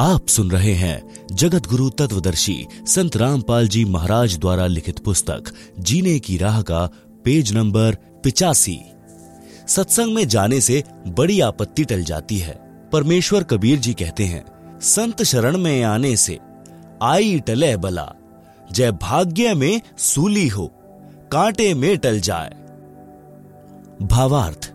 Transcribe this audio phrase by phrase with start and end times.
[0.00, 6.18] आप सुन रहे हैं जगत गुरु तत्वदर्शी संत रामपाल जी महाराज द्वारा लिखित पुस्तक, जीने
[6.18, 6.86] की राह का
[7.24, 8.78] पेज नंबर पिचासी।
[9.68, 12.54] सत्संग में जाने से बड़ी आपत्ति टल जाती है।
[12.92, 14.44] परमेश्वर कबीर जी कहते हैं,
[14.80, 16.38] संत शरण में आने से
[17.02, 18.12] आई टले बला,
[18.72, 20.66] जय भाग्य में सूली हो,
[21.32, 22.52] कांटे में टल जाए।
[24.02, 24.72] भावार्थ,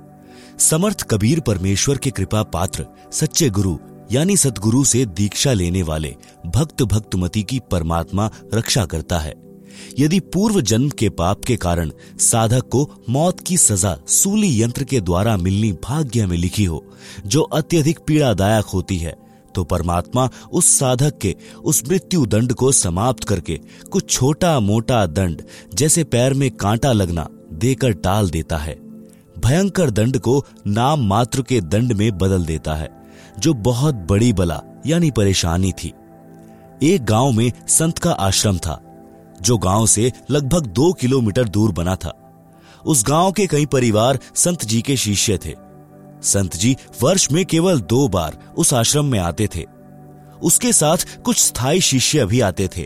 [0.60, 3.78] समर्थ कबीर परमेश्वर के कृपा पात्र, सच्चे गुरु
[4.12, 6.16] यानी सतगुरु से दीक्षा लेने वाले
[6.46, 9.34] भक्त भक्तमती की परमात्मा रक्षा करता है।
[10.00, 15.00] यदि पूर्व जन्म के पाप के कारण साधक को मौत की सजा सूली यंत्र के
[15.02, 16.84] द्वारा मिलनी भाग्य में लिखी हो,
[17.26, 19.16] जो अत्यधिक पीड़ादायक होती है
[19.56, 23.60] तो परमात्मा उस साधक के उस मृत्यु दंड को समाप्त करके
[23.92, 25.42] कुछ छोटा मोटा दंड,
[25.74, 28.76] जैसे पैर में कांटा लगना, देकर टाल देता है।
[29.40, 32.99] भयंकर दंड को नाम मात्र के दंड में बदल देता है।
[33.40, 35.94] जो बहुत बड़ी बला, यानी परेशानी थी।
[36.84, 38.80] एक गाँव में संत का आश्रम था,
[39.42, 42.14] जो गाँव से लगभग दो किलोमीटर दूर बना था।
[42.86, 45.56] उस गाँव के कई परिवार संत जी के शिष्य थे।
[46.24, 49.66] संत जी वर्ष में केवल दो बार उस आश्रम में आते थे।
[50.42, 52.86] उसके साथ कुछ स्थायी शिष्य भी आते थे।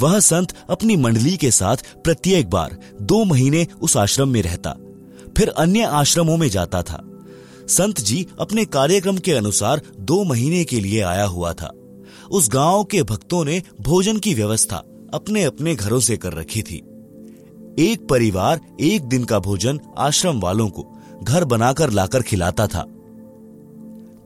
[0.00, 4.74] वह संत अपनी मंडली के साथ प्रत्येक बार दो महीने उस आश्रम में रहता,
[5.36, 7.02] फिर अन्य आश्रमों में जाता था।
[7.68, 11.72] संत जी अपने कार्यक्रम के अनुसार दो महीने के लिए आया हुआ था।
[12.30, 14.76] उस गाँव के भक्तों ने भोजन की व्यवस्था
[15.14, 16.82] अपने अपने घरों से कर रखी थी।
[17.78, 22.86] एक परिवार एक दिन का भोजन आश्रम वालों को घर बनाकर लाकर खिलाता था।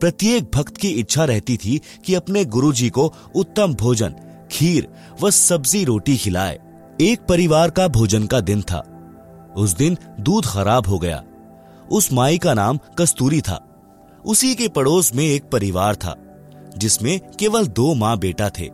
[0.01, 4.15] प्रत्येक भक्त की इच्छा रहती थी कि अपने गुरुजी को उत्तम भोजन,
[4.51, 4.89] खीर
[5.23, 6.59] व सब्ज़ी रोटी खिलाए।
[7.01, 8.93] एक परिवार का भोजन का दिन था।
[9.57, 11.25] उस दिन दूध खराब हो गया।
[11.91, 13.63] उस माई का नाम कस्तूरी था।
[14.27, 16.17] उसी के पड़ोस में एक परिवार था,
[16.79, 18.71] जिसमें केवल दो माँ बेटा थे।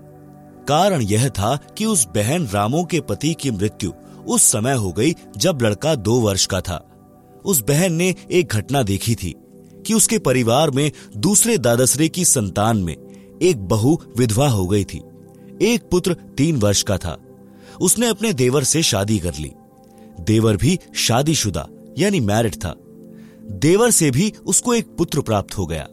[0.69, 3.93] कारण यह था कि उस बहन रामो के पति की मृत्यु
[4.29, 6.89] उस समय हो गई जब लड़का दो वर्ष का था।
[7.45, 9.35] उस बहन ने एक घटना देखी थी
[9.87, 12.97] कि उसके परिवार में दूसरे दादसरे की संतान में
[13.43, 15.03] एक बहु विधवा हो गई थी।
[15.63, 17.19] एक पुत्र तीन वर्ष का था।
[17.81, 19.53] उसने अपने देवर से शादी कर ली।
[20.21, 22.75] देवर भी शादीशुदा, यानी मैरिड था।
[23.53, 25.87] देवर से भी उसको एक पुत्र प्राप्त हो गया।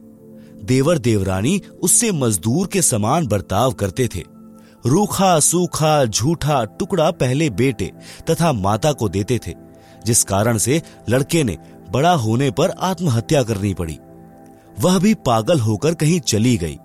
[0.64, 4.24] देवर देवरानी उससे मजदूर के समान बर्ताव करते थे।
[4.86, 7.92] रूखा, सूखा, झूठा टुकड़ा पहले बेटे
[8.30, 9.54] तथा माता को देते थे,
[10.06, 11.58] जिस कारण से लड़के ने
[11.92, 14.00] बड़ा होने पर आत्महत्या करनी पड़ी।
[14.80, 16.78] वह भी पागल होकर कहीं चली गई।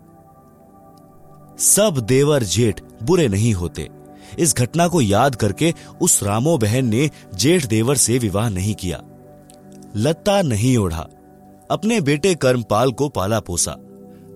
[1.59, 3.89] सब देवर जेठ बुरे नहीं होते।
[4.39, 9.03] इस घटना को याद करके उस रामो बहन ने जेठ देवर से विवाह नहीं किया।
[9.97, 11.09] लत्ता नहीं ओढ़ा।
[11.71, 13.77] अपने बेटे कर्मपाल को पाला पोसा।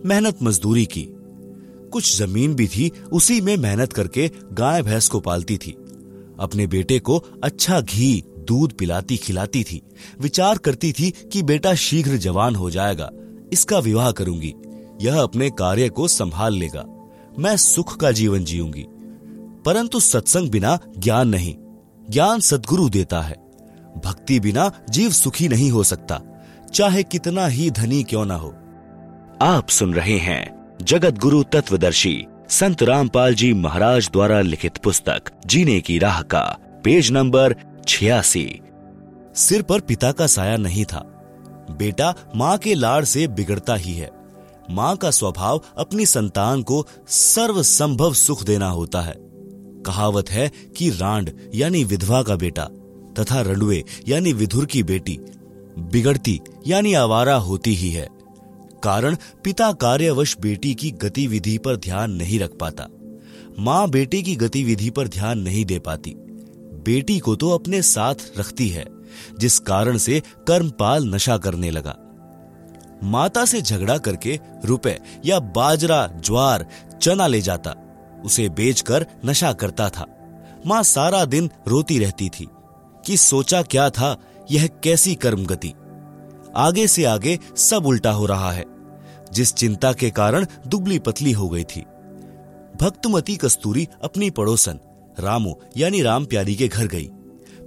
[0.06, 1.08] मेहनत मजदूरी की।
[1.92, 5.70] कुछ ज़मीन भी थी, उसी में मेहनत करके गाय भैंस को पालती थी।
[6.40, 9.82] अपने बेटे को अच्छा घी, दूध पिलाती खिलाती थी।
[10.20, 13.10] विचार करती थी कि बेटा शीघ्र जवान हो जाएगा।
[13.52, 14.54] इसका विवाह करूँगी।
[15.02, 16.84] यह अपने कार्य को संभाल लेगा।
[17.38, 18.86] मैं सुख का जीवन जीऊँगी।
[19.64, 21.54] परंतु सत्संग बिना ज्ञान नहीं।
[22.10, 23.47] ज्ञान सदगुरु देता है।
[23.98, 26.20] भक्ति बिना जीव सुखी नहीं हो सकता।
[26.74, 28.54] चाहे कितना ही धनी क्यों ना हो।
[29.42, 35.80] आप सुन रहे हैं जगत गुरु तत्वदर्शी संत रामपाल जी महाराज द्वारा लिखित पुस्तक, जीने
[35.80, 37.56] की राह का, पेज नंबर
[37.88, 38.60] छियासी।
[39.34, 40.98] सिर पर पिता का साया नहीं था।
[41.70, 44.10] बेटा माँ के लाड़ से बिगड़ता ही है।
[44.70, 49.14] माँ का स्वभाव अपनी संतान को सर्व संभव सुख देना होता है।
[49.86, 52.68] कहावत है कि रांड यानी विधवा का बेटा।
[53.18, 55.18] तथा रंडुए, यानी विधुर की बेटी,
[55.78, 58.08] बिगड़ती, यानी आवारा होती ही है।
[58.82, 62.86] कारण, पिता कार्यवश बेटी की गतिविधि पर ध्यान नहीं रख पाता।
[63.58, 66.10] माँ बेटी की गतिविधि पर ध्यान नहीं दे पाती।
[66.84, 68.84] बेटी को तो अपने साथ रखती है,
[69.40, 71.96] जिस कारण से कर्मपाल नशा करने लगा।
[73.04, 76.66] माता से झगड़ा करके रुपए या बाजरा, ज्वार,
[77.02, 77.74] चना ले जाता,
[78.24, 80.06] उसे बेचकर नशा करता था।
[80.66, 82.48] माँ सारा दिन रोती रहती थी।
[83.08, 84.16] कि सोचा क्या था,
[84.50, 85.72] यह कैसी कर्म गति
[86.56, 88.64] आगे से आगे सब उल्टा हो रहा है,
[89.32, 91.80] जिस चिंता के कारण दुबली पतली हो गई थी।
[92.80, 94.78] भक्तमती कस्तूरी अपनी पड़ोसन,
[95.20, 97.08] रामो, यानी राम प्यारी के घर गई।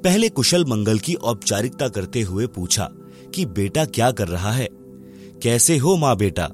[0.04, 2.90] पहले कुशल मंगल की औपचारिकता करते हुए पूछा
[3.36, 4.68] कि बेटा क्या कर रहा है?
[5.44, 6.50] कैसे हो माँ बेटा?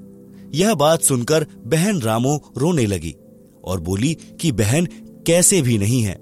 [0.55, 3.15] यह बात सुनकर बहन रामो रोने लगी
[3.63, 4.85] और बोली कि बहन,
[5.27, 6.17] कैसे भी नहीं है,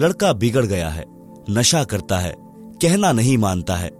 [0.00, 1.11] लड़का बिगड़ गया है।
[1.50, 2.34] नशा करता है,
[2.82, 3.90] कहना नहीं मानता है,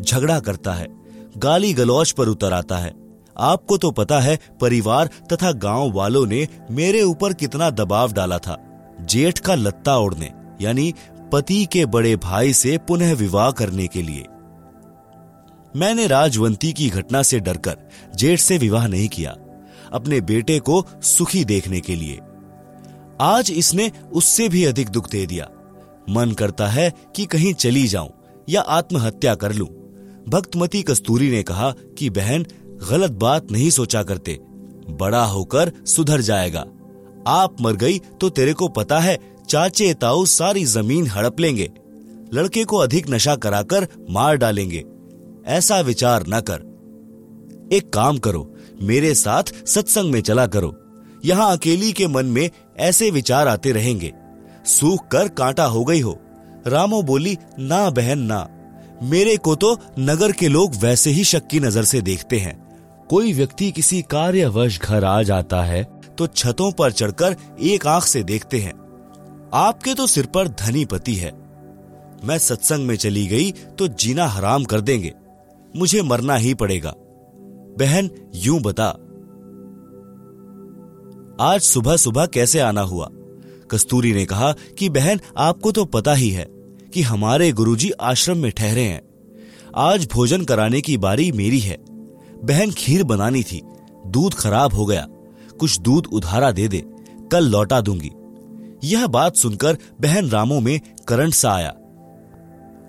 [0.00, 0.86] झगड़ा करता है,
[1.36, 2.92] गाली गलौज पर उतर आता है।
[3.36, 8.56] आपको तो पता है, परिवार तथा गाँव वालों ने मेरे ऊपर कितना दबाव डाला था।
[9.00, 10.92] जेठ का लत्ता ओढ़ने, यानी
[11.32, 14.24] पति के बड़े भाई से पुनः विवाह करने के लिए।
[15.76, 17.76] मैंने राजवंती की घटना से डरकर
[18.16, 19.34] जेठ से विवाह नहीं किया,
[19.92, 22.20] अपने बेटे को सुखी देखने के लिए।
[23.20, 25.48] आज इसने उससे भी अधिक दुख दे दिया।
[26.10, 28.10] मन करता है कि कहीं चली जाऊँ
[28.48, 29.68] या आत्महत्या कर लूँ।
[30.28, 32.46] भक्तमती कस्तूरी ने कहा कि बहन,
[32.90, 34.38] गलत बात नहीं सोचा करते।
[34.90, 36.64] बड़ा होकर सुधर जाएगा।
[37.26, 39.18] आप मर गई तो तेरे को पता है,
[39.48, 41.70] चाचे ताऊ सारी ज़मीन हड़प लेंगे।
[42.34, 44.84] लड़के को अधिक नशा कराकर मार डालेंगे।
[45.46, 46.72] ऐसा विचार न कर।
[47.72, 50.76] एक काम करो, मेरे साथ सत्संग में चला करो।
[51.24, 54.12] यहाँ अकेली के मन में ऐसे विचार आते रहेंगे।
[54.66, 56.18] सूख कर कांटा हो गई हो।
[56.66, 58.46] रामो बोली, ना बहन, ना।
[59.02, 62.60] मेरे को तो नगर के लोग वैसे ही शक की नज़र से देखते हैं।
[63.10, 65.82] कोई व्यक्ति किसी कार्यवश घर आ जाता है
[66.18, 68.72] तो छतों पर चढ़कर एक आँख से देखते हैं।
[69.54, 71.32] आपके तो सिर पर धनी पति है।
[72.24, 75.12] मैं सत्संग में चली गई तो जीना हराम कर देंगे।
[75.74, 76.94] मुझे मरना ही पड़ेगा।
[77.78, 78.86] बहन, यूँ बता।
[81.40, 83.08] आज सुबह सुबह कैसे आना हुआ?
[83.72, 86.46] कस्तूरी ने कहा कि बहन, आपको तो पता ही है
[86.94, 89.02] कि हमारे गुरुजी आश्रम में ठहरे हैं।
[89.76, 91.78] आज भोजन कराने की बारी मेरी है।
[92.44, 93.62] बहन खीर बनानी थी।
[94.06, 95.06] दूध खराब हो गया।
[95.60, 96.84] कुछ दूध उधारा दे दे।
[97.32, 98.10] कल लौटा दूँगी।
[98.84, 101.74] यह बात सुनकर बहन रामो में करंट सा आया।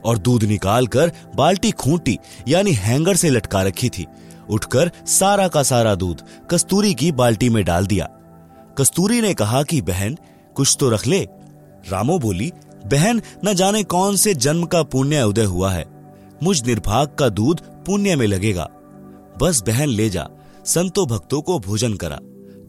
[0.06, 4.06] और दूध निकालकर बाल्टी खूंटी, यानी हैंगर से लटका रखी थी।
[4.50, 6.22] उठकर सारा का सारा दूध
[6.52, 8.06] कस्तूरी की बाल्टी में डाल दिया।
[8.78, 10.18] कस्तूरी ने कहा कि बहन
[10.56, 11.28] कुछ तो रख ले।
[11.90, 12.52] रामो बोली,
[12.86, 15.86] बहन, न जाने कौन से जन्म का पुण्य उदय हुआ है।
[16.44, 18.70] मुझ निर्भाग का दूध पुण्य में लगेगा।
[19.42, 20.30] बस बहन ले जा।
[20.66, 22.20] संतो भक्तों को भोजन करा।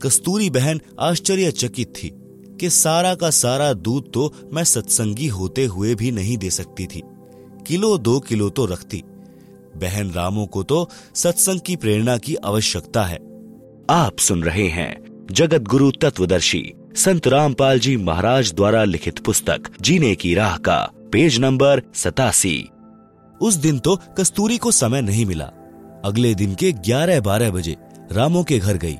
[0.03, 2.13] कस्तूरी बहन आश्चर्यचकित थी
[2.61, 7.03] कि सारा का सारा दूध तो मैं सत्संगी होते हुए भी नहीं दे सकती थी।
[7.67, 9.03] किलो, दो किलो तो रखती।
[9.77, 13.19] बहन रामो को तो सत्संग की प्रेरणा की आवश्यकता है।
[13.91, 20.15] आप सुन रहे हैं जगत गुरु तत्वदर्शी। संत रामपाल जी महाराज द्वारा लिखित पुस्तक, जीने
[20.15, 22.69] की राह का, पेज नंबर सतासी।
[23.41, 25.51] उस दिन तो कस्तूरी को समय नहीं मिला।
[26.05, 27.77] अगले दिन के ग्यारह बारह बजे
[28.13, 28.99] रामो के घर गई।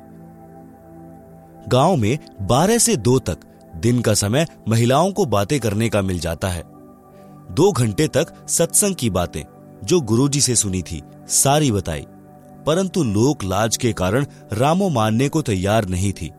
[1.67, 3.37] गाँव में बारह से दो तक
[3.75, 6.63] दिन का समय महिलाओं को बातें करने का मिल जाता है।
[7.51, 9.43] दो घंटे तक सत्संग की बातें,
[9.83, 12.05] जो गुरुजी से सुनी थी, सारी बताई।
[12.65, 16.31] परंतु लोक लाज के कारण रामो मानने को तैयार नहीं थी।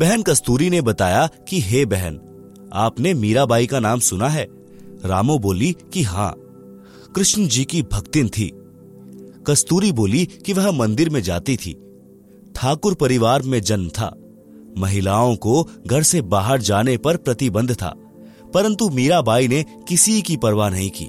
[0.00, 2.20] बहन कस्तूरी ने बताया कि, हे बहन,
[2.72, 4.48] आपने मीराबाई का नाम सुना है?
[5.04, 6.34] रामो बोली कि हाँ
[7.16, 8.52] कृष्ण जी की भक्तिन थी।
[9.46, 11.74] कस्तूरी बोली कि वह मंदिर में जाती थी।
[12.54, 14.16] ठाकुर परिवार में जन्म था।
[14.78, 17.94] महिलाओं को घर से बाहर जाने पर प्रतिबंध था,
[18.54, 21.04] परंतु मीराबाई ने किसी की परवाह नहीं की।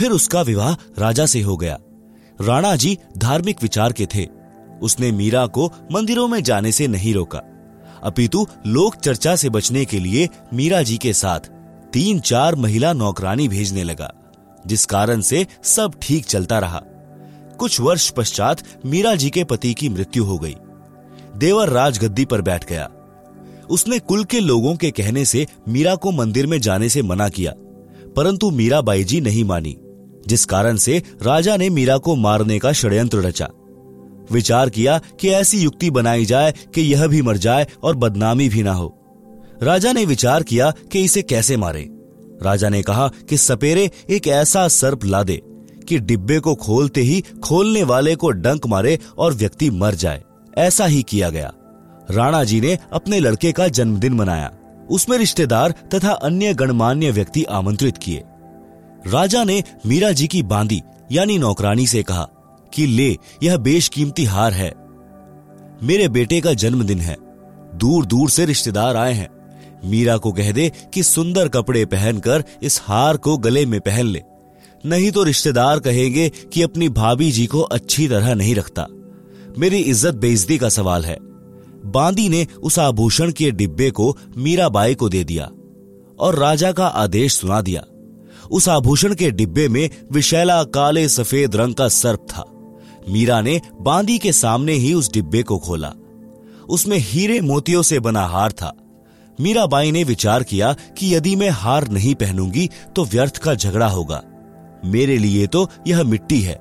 [0.00, 1.78] फिर उसका विवाह राजा से हो गया।
[2.40, 4.39] राणा जी धार्मिक विचार के थे।
[4.82, 7.42] उसने मीरा को मंदिरों में जाने से नहीं रोका।
[8.02, 11.50] अपितु लोक चर्चा से बचने के लिए मीरा जी के साथ
[11.92, 14.12] तीन चार महिला नौकरानी भेजने लगा,
[14.66, 16.82] जिस कारण से सब ठीक चलता रहा।
[17.58, 20.56] कुछ वर्ष पश्चात मीरा जी के पति की मृत्यु हो गई।
[21.36, 22.88] देवर राजगद्दी पर बैठ गया।
[23.70, 27.52] उसने कुल के लोगों के कहने से मीरा को मंदिर में जाने से मना किया,
[28.16, 29.76] परंतु मीरा बाई जी नहीं मानी,
[30.28, 33.48] जिस कारण से राजा ने मीरा को मारने का षड्यंत्र रचा।
[34.32, 38.62] विचार किया कि ऐसी युक्ति बनाई जाए कि यह भी मर जाए और बदनामी भी
[38.62, 38.96] ना हो।
[39.62, 41.88] राजा ने विचार किया कि इसे कैसे मारे।
[42.42, 45.42] राजा ने कहा कि सपेरे एक ऐसा सर्प ला दे
[45.88, 50.22] कि डिब्बे को खोलते ही खोलने वाले को डंक मारे और व्यक्ति मर जाए।
[50.58, 51.52] ऐसा ही किया गया।
[52.10, 54.52] राणा जी ने अपने लड़के का जन्मदिन मनाया।
[54.90, 58.22] उसमें रिश्तेदार तथा अन्य गणमान्य व्यक्ति आमंत्रित किए।
[59.06, 60.82] राजा ने मीरा जी की बांदी,
[61.12, 62.28] यानी नौकरानी से कहा
[62.74, 64.72] कि ले, यह बेशकीमती हार है।
[65.82, 67.16] मेरे बेटे का जन्मदिन है।
[67.74, 69.28] दूर दूर से रिश्तेदार आए हैं।
[69.84, 74.22] मीरा को कह दे कि सुंदर कपड़े पहनकर इस हार को गले में पहन ले।
[74.86, 78.86] नहीं तो रिश्तेदार कहेंगे कि अपनी भाभी जी को अच्छी तरह नहीं रखता।
[79.58, 81.16] मेरी इज़्ज़त बेइज्जती का सवाल है।
[81.84, 85.50] बांदी ने उस आभूषण के डिब्बे को मीराबाई को दे दिया
[86.20, 87.84] और राजा का आदेश सुना दिया।
[88.50, 92.44] उस आभूषण के डिब्बे में विशैला काले सफ़ेद रंग का सर्प था।
[93.08, 95.92] मीरा ने बांदी के सामने ही उस डिब्बे को खोला।
[96.68, 98.72] उसमें हीरे मोतियों से बना हार था।
[99.40, 104.22] मीराबाई ने विचार किया कि यदि मैं हार नहीं पहनूँगी तो व्यर्थ का झगड़ा होगा।
[104.84, 106.58] मेरे लिए तो यह मिट्टी है।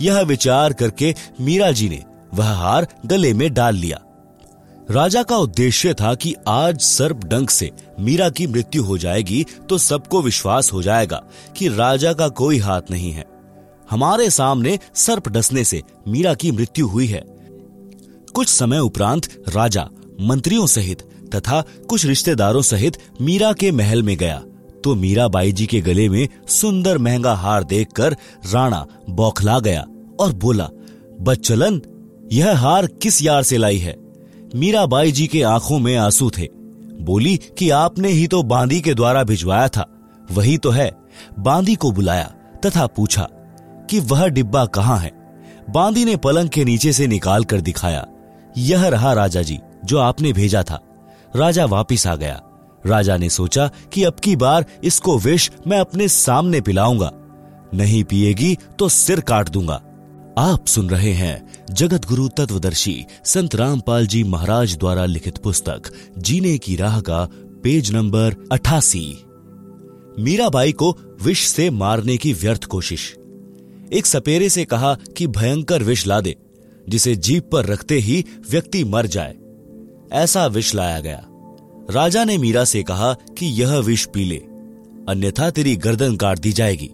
[0.00, 2.02] यह विचार करके मीरा जी ने
[2.34, 4.00] वह हार गले में डाल लिया।
[4.90, 9.78] राजा का उद्देश्य था कि आज सर्प डंक से मीरा की मृत्यु हो जाएगी तो
[9.78, 11.22] सबको विश्वास हो जाएगा
[11.56, 13.24] कि राजा का कोई हाथ नहीं है।
[13.90, 17.24] हमारे सामने सर्प डसने से मीरा की मृत्यु हुई है।
[18.34, 19.88] कुछ समय उपरांत राजा,
[20.20, 21.00] मंत्रियों सहित
[21.34, 24.42] तथा कुछ रिश्तेदारों सहित मीरा के महल में गया।
[24.84, 28.16] तो मीरा बाई जी के गले में सुंदर महँगा हार देखकर
[28.52, 29.86] राणा बौखला गया
[30.20, 30.68] और बोला,
[31.20, 31.82] बच्चलन,
[32.32, 33.96] यह हार किस यार से लाई है?
[34.54, 36.48] मीरा बाई जी के आँखों में आँसू थे।
[37.00, 39.92] बोली कि आपने ही तो बांदी के द्वारा भिजवाया था।
[40.30, 40.92] वही तो है।
[41.38, 42.34] बांदी को बुलाया
[42.66, 43.28] तथा पूछा
[43.90, 45.12] कि वह डिब्बा कहाँ है।
[45.70, 48.06] बांदी ने पलंग के नीचे से निकाल कर दिखाया।
[48.58, 50.80] यह रहा राजा जी, जो आपने भेजा था।
[51.36, 52.42] राजा वापिस आ गया।
[52.86, 57.12] राजा ने सोचा कि अब की बार इसको विष मैं अपने सामने पिलाऊँगा।
[57.74, 59.82] नहीं पिएगी तो सिर काट दूँगा।
[60.38, 65.82] आप सुन रहे हैं जगत गुरु तत्वदर्शी संत रामपाल जी महाराज द्वारा लिखित पुस्तक,
[66.18, 67.28] जीने की राह का
[67.62, 69.24] पेज नंबर अठासी।
[70.18, 73.16] मीराबाई को विष से मारने की व्यर्थ कोशिश।
[73.92, 76.36] एक सपेरे से कहा कि भयंकर विष ला दे,
[76.88, 79.34] जिसे जीप पर रखते ही व्यक्ति मर जाए।
[80.12, 81.22] ऐसा विष लाया गया।
[81.90, 84.36] राजा ने मीरा से कहा कि यह विष पी ले,
[85.08, 86.90] अन्यथा तेरी गर्दन काट दी जाएगी।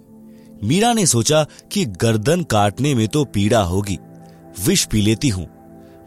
[0.65, 3.99] मीरा ने सोचा कि गर्दन काटने में तो पीड़ा होगी,
[4.67, 5.47] विष पी लेती हूँ।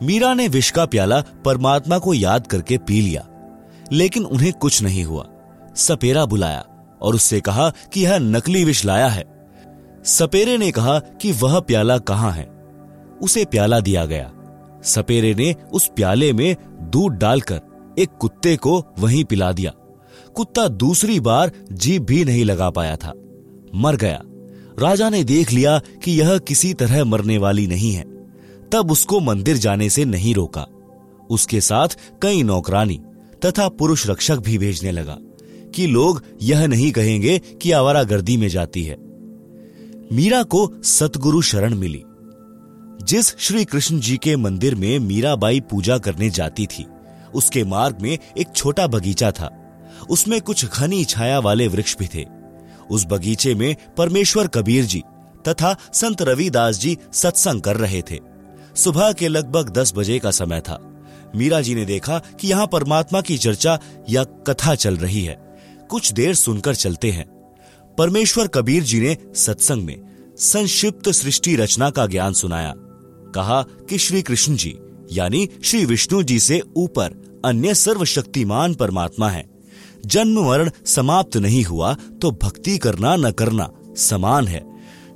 [0.04, 3.28] मीरा ने विष का प्याला परमात्मा को याद करके पी लिया,
[3.92, 5.28] लेकिन उन्हें कुछ नहीं हुआ।
[5.76, 6.66] सपेरा बुलाया
[7.02, 9.35] और उससे कहा कि यह नकली विष लाया है।
[10.06, 12.50] सपेरे ने कहा कि वह प्याला कहाँ है?
[13.22, 14.32] उसे प्याला दिया गया।
[14.84, 17.62] सपेरे ने उस प्याले में दूध डालकर
[18.00, 19.72] एक कुत्ते को वहीं पिला दिया।
[20.36, 23.14] कुत्ता दूसरी बार जीप भी नहीं लगा पाया था।
[23.76, 24.22] मर गया।
[24.80, 28.06] राजा ने देख लिया कि यह किसी तरह मरने वाली नहीं है।
[28.72, 30.68] तब उसको मंदिर जाने से नहीं रोका।
[31.30, 31.88] उसके साथ
[32.22, 33.02] कई नौकरानी
[33.46, 35.18] तथा पुरुष रक्षक भी भेजने लगा
[35.76, 39.05] कि लोग यह नहीं कहेंगे कि आवारा गर्दी में जाती है।
[40.12, 42.04] मीरा को सतगुरु शरण मिली।
[43.06, 46.86] जिस श्री कृष्ण जी के मंदिर में मीराबाई पूजा करने जाती थी,
[47.36, 49.72] उसके मार्ग में एक छोटा बगीचा था।
[50.10, 52.26] उसमें कुछ घनी छाया वाले वृक्ष भी थे।
[52.92, 55.04] उस बगीचे में परमेश्वर कबीर जी
[55.48, 58.20] तथा संत रविदास जी सत्संग कर रहे थे।
[58.76, 61.04] सुबह के लगभग दस बजे का समय था।
[61.36, 65.60] मीरा जी ने देखा कि यहाँ परमात्मा की चर्चा या कथा चल रही है।
[65.90, 67.35] कुछ देर सुनकर चलते हैं।
[67.98, 70.02] परमेश्वर कबीर जी ने सत्संग में
[70.38, 72.74] संक्षिप्त सृष्टि रचना का ज्ञान सुनाया।
[73.36, 74.76] कहा कि श्री कृष्ण जी,
[75.12, 79.46] यानी श्री विष्णु जी से ऊपर अन्य सर्वशक्तिमान परमात्मा है।
[80.06, 84.64] जन्म मरण समाप्त नहीं हुआ तो भक्ति करना न करना समान है।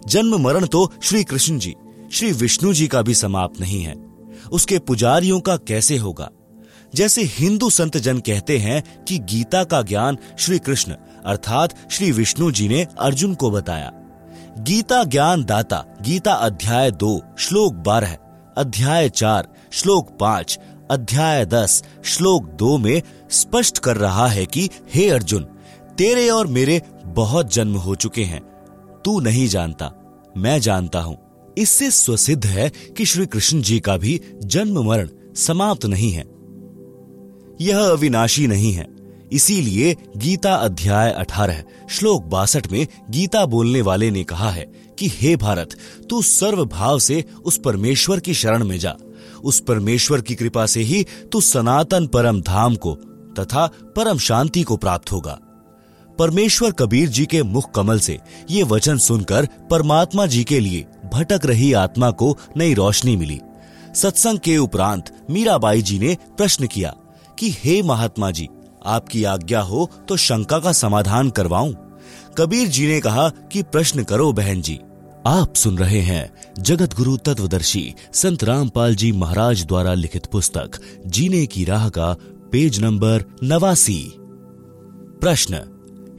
[0.07, 1.75] जन्म मरण तो श्री कृष्ण जी,
[2.11, 3.95] श्री विष्णु जी का भी समाप्त नहीं है।
[4.51, 6.29] उसके पुजारियों का कैसे होगा?
[6.95, 12.51] जैसे हिंदू संत जन कहते हैं कि गीता का ज्ञान श्री कृष्ण अर्थात श्री विष्णु
[12.51, 13.91] जी ने अर्जुन को बताया।
[14.57, 18.17] गीता ज्ञान दाता, गीता अध्याय दो, श्लोक बारह,
[18.57, 20.59] अध्याय चार, श्लोक पाँच,
[20.91, 25.43] अध्याय दस, श्लोक दो में स्पष्ट कर रहा है कि, हे अर्जुन,
[25.97, 28.41] तेरे और मेरे बहुत जन्म हो चुके हैं।
[29.05, 29.91] तू नहीं जानता,
[30.37, 31.17] मैं जानता हूँ।
[31.57, 36.38] इससे स्वसिद्ध है कि श्री कृष्ण जी का भी जन्म मरण समाप्त नहीं है।
[37.61, 38.87] यह अविनाशी नहीं है।
[39.31, 45.35] इसीलिए गीता अध्याय 18 श्लोक बासठ में गीता बोलने वाले ने कहा है कि, हे
[45.35, 45.69] भारत,
[46.09, 48.95] तू सर्व भाव से उस परमेश्वर की शरण में जा।
[49.43, 52.95] उस परमेश्वर की कृपा से ही तू सनातन परम धाम को
[53.39, 55.39] तथा परम शांति को प्राप्त होगा।
[56.19, 58.19] परमेश्वर कबीर जी के मुख कमल से
[58.51, 63.39] ये वचन सुनकर परमात्मा जी के लिए भटक रही आत्मा को नई रोशनी मिली।
[63.95, 66.95] सत्संग के उपरांत मीराबाई जी ने प्रश्न किया
[67.39, 68.47] कि हे महात्मा जी,
[68.85, 71.73] आपकी आज्ञा हो तो शंका का समाधान करवाऊं।
[72.37, 74.79] कबीर जी ने कहा कि प्रश्न करो बहन जी।
[75.27, 81.45] आप सुन रहे हैं जगत गुरु तत्वदर्शी संत रामपाल जी महाराज द्वारा लिखित पुस्तक, जीने
[81.45, 82.13] की राह का
[82.51, 84.01] पेज नंबर नवासी।
[85.21, 85.61] प्रश्न,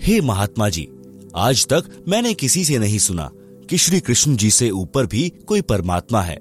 [0.03, 0.89] हे महात्मा जी,
[1.37, 3.31] आज तक मैंने किसी से नहीं सुना
[3.71, 6.39] कि श्री कृष्ण जी से ऊपर भी कोई परमात्मा है।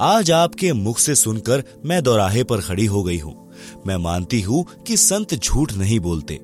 [0.00, 3.49] आज आपके मुख से सुनकर मैं दौराहे पर खड़ी हो गई हूँ।
[3.86, 6.34] मैं मानती हूँ कि संत झूठ नहीं बोलते।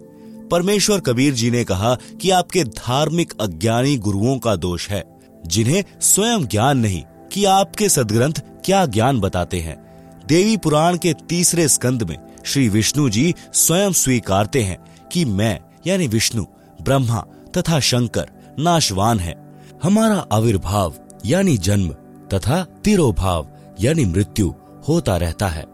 [0.51, 5.05] परमेश्वर कबीर जी ने कहा कि आपके धार्मिक अज्ञानी गुरुओं का दोष है,
[5.47, 8.33] जिन्हें स्वयं ज्ञान नहीं कि आपके सदग्रंथ
[8.65, 9.87] क्या ज्ञान बताते हैं।
[10.27, 16.07] देवी पुराण के तीसरे स्कंद में श्री विष्णु जी स्वयं स्वीकारते हैं कि मैं, यानी
[16.07, 16.45] विष्णु,
[16.83, 17.25] ब्रह्मा
[17.57, 19.47] तथा शंकर, नाशवान है।
[19.83, 20.95] हमारा आविर्भाव,
[21.27, 21.89] यानी जन्म,
[22.35, 23.49] तथा तिरोभाव,
[23.81, 24.55] यानी मृत्यु
[24.89, 25.65] होता रहता है।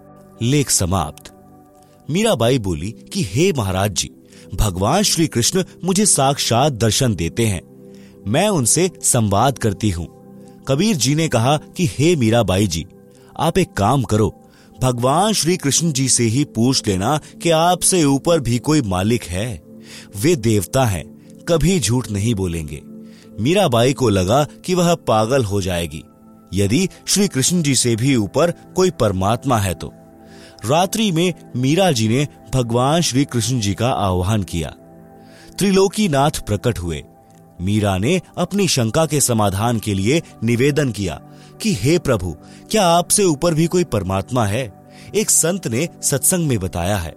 [0.42, 1.31] लेख समाप्त।
[2.10, 4.10] मीराबाई बोली कि, हे महाराज जी,
[4.54, 7.62] भगवान श्री कृष्ण मुझे साक्षात दर्शन देते हैं।
[8.26, 10.08] मैं उनसे संवाद करती हूँ।
[10.68, 12.86] कबीर जी ने कहा कि, हे मीराबाई जी,
[13.40, 14.40] आप एक काम करो।
[14.82, 19.62] भगवान श्री कृष्ण जी से ही पूछ लेना कि आपसे ऊपर भी कोई मालिक है।
[20.16, 21.04] वे देवता हैं,
[21.48, 22.82] कभी झूठ नहीं बोलेंगे।
[23.40, 26.04] मीराबाई को लगा कि वह पागल हो जाएगी।
[26.54, 29.94] यदि श्री कृष्ण जी से भी ऊपर कोई परमात्मा है तो।
[30.64, 34.68] रात्रि में मीरा जी ने भगवान श्री कृष्ण जी का आह्वान किया।
[35.58, 37.04] त्रिलोकीनाथ प्रकट हुए।
[37.60, 41.20] मीरा ने अपनी शंका के समाधान के लिए निवेदन किया
[41.62, 42.36] कि, हे प्रभु,
[42.70, 44.90] क्या आपसे ऊपर भी कोई परमात्मा है?
[45.14, 47.14] एक संत ने सत्संग में बताया है।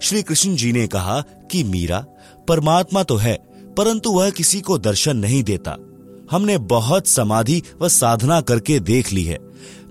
[0.00, 2.04] श्री कृष्ण जी ने कहा कि, मीरा,
[2.48, 3.34] परमात्मा तो है,
[3.76, 5.76] परंतु वह किसी को दर्शन नहीं देता।
[6.30, 9.38] हमने बहुत समाधि व साधना करके देख ली है।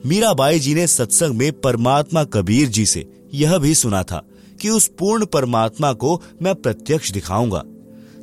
[0.05, 4.21] मीराबाई जी ने सत्संग में परमात्मा कबीर जी से यह भी सुना था
[4.61, 7.63] कि उस पूर्ण परमात्मा को मैं प्रत्यक्ष दिखाऊँगा।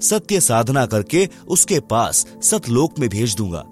[0.00, 3.64] सत्य साधना करके उसके पास सतलोक में भेज दूँगा।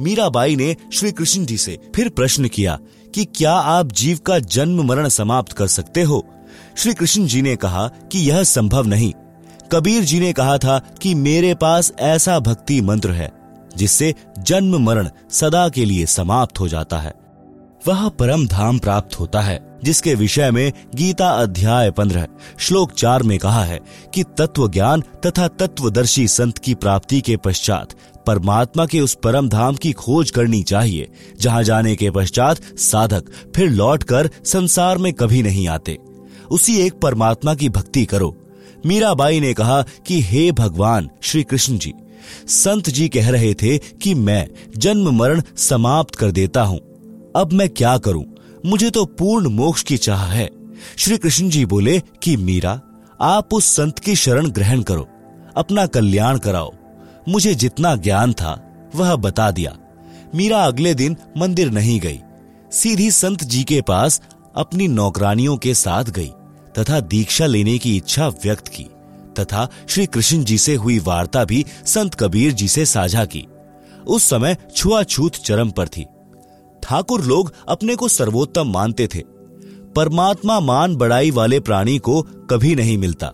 [0.00, 2.78] मीराबाई ने श्री कृष्ण जी से फिर प्रश्न किया
[3.14, 6.24] कि क्या आप जीव का जन्म मरण समाप्त कर सकते हो?
[6.76, 9.12] श्री कृष्ण जी ने कहा कि यह संभव नहीं।
[9.72, 13.32] कबीर जी ने कहा था कि मेरे पास ऐसा भक्ति मंत्र है,
[13.76, 17.23] जिससे जन्म मरण सदा के लिए समाप्त हो जाता है।
[17.86, 22.26] वह परम धाम प्राप्त होता है, जिसके विषय में गीता अध्याय पंद्रह,
[22.58, 23.78] श्लोक चार में कहा है
[24.14, 27.92] कि तत्व ज्ञान तथा तत्वदर्शी संत की प्राप्ति के पश्चात
[28.26, 31.10] परमात्मा के उस परम धाम की खोज करनी चाहिए,
[31.40, 35.98] जहाँ जाने के पश्चात साधक फिर लौटकर संसार में कभी नहीं आते।
[36.50, 38.34] उसी एक परमात्मा की भक्ति करो।
[38.86, 41.92] मीराबाई ने कहा कि हे भगवान श्री कृष्ण जी,
[42.48, 46.80] संत जी कह रहे थे कि मैं जन्म मरण समाप्त कर देता हूँ।
[47.36, 48.24] अब मैं क्या करूँ?
[48.66, 50.50] मुझे तो पूर्ण मोक्ष की चाह है।
[50.96, 52.80] श्री कृष्ण जी बोले कि, मीरा,
[53.20, 55.08] आप उस संत की शरण ग्रहण करो।
[55.56, 56.72] अपना कल्याण कराओ।
[57.28, 59.76] मुझे जितना ज्ञान था, वह बता दिया।
[60.34, 62.20] मीरा अगले दिन मंदिर नहीं गई।
[62.72, 64.22] सीधी संत जी के पास
[64.56, 66.30] अपनी नौकरानियों के साथ गई
[66.78, 68.86] तथा दीक्षा लेने की इच्छा व्यक्त की
[69.38, 73.46] तथा श्री कृष्ण जी से हुई वार्ता भी संत कबीर जी से साझा की।
[74.06, 76.06] उस समय छुआछूत चरम पर थी।
[76.84, 79.22] ठाकुर लोग अपने को सर्वोत्तम मानते थे।
[79.96, 83.32] परमात्मा मान बड़ाई वाले प्राणी को कभी नहीं मिलता।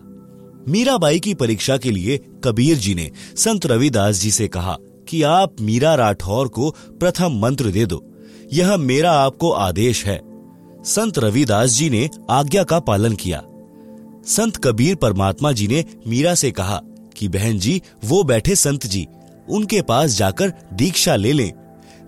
[0.67, 5.55] मीराबाई की परीक्षा के लिए कबीर जी ने संत रविदास जी से कहा कि आप
[5.61, 8.03] मीरा राठौर को प्रथम मंत्र दे दो।
[8.53, 10.21] यह मेरा आपको आदेश है।
[10.83, 13.43] संत रविदास जी ने आज्ञा का पालन किया।
[14.25, 16.81] संत कबीर परमात्मा जी ने मीरा से कहा
[17.17, 19.07] कि बहन जी, वो बैठे संत जी,
[19.49, 21.51] उनके पास जाकर दीक्षा ले लें।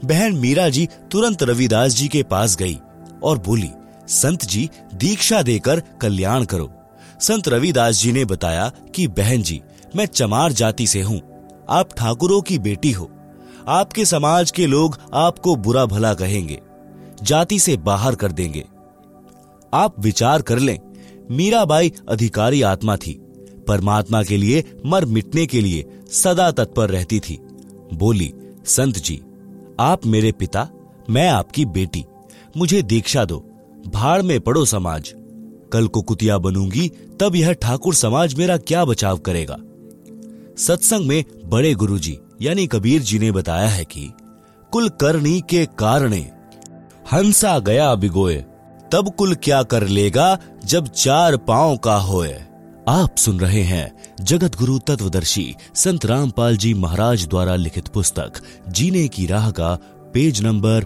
[0.06, 2.80] बहन मीरा जी तुरंत रविदास जी के पास गई
[3.24, 3.70] और बोली,
[4.08, 6.72] संत जी, दीक्षा देकर कल्याण करो।
[7.22, 9.62] संत रविदास जी ने बताया कि, बहन जी,
[9.96, 11.22] मैं चमार जाति से हूँ।
[11.70, 13.10] आप ठाकुरों की बेटी हो।
[13.68, 16.62] आपके समाज के लोग आपको बुरा भला कहेंगे,
[17.24, 18.66] जाति से बाहर कर देंगे।
[19.74, 20.80] आप विचार कर लें
[21.32, 23.20] मीराबाई अधिकारी आत्मा थी।
[23.68, 27.40] परमात्मा के लिए, मर मिटने के लिए सदा तत्पर रहती थी।
[27.94, 28.34] बोली,
[28.66, 29.22] संत जी
[29.80, 30.70] आप मेरे पिता,
[31.10, 32.06] मैं आपकी बेटी।
[32.58, 33.50] मुझे दीक्षा दो।
[33.88, 35.14] भाड़ में पड़ो समाज।
[35.74, 39.58] कल को कुतिया बनूँगी, तब यह ठाकुर समाज मेरा क्या बचाव करेगा?
[40.58, 44.12] सत्संग में बड़े गुरुजी, यानी कबीर जी ने बताया है कि,
[44.72, 46.32] कुल करनी के कारणे।
[47.12, 48.36] हंसा गया बिगोए,
[48.92, 52.42] तब कुल क्या कर लेगा, जब चार पाँव का होए।
[52.90, 53.92] आप सुन रहे हैं
[54.22, 58.34] जगत गुरु तत्वदर्शी संत रामपाल जी महाराज द्वारा लिखित पुस्तक,
[58.70, 59.76] जीने की राह का
[60.14, 60.86] पेज नंबर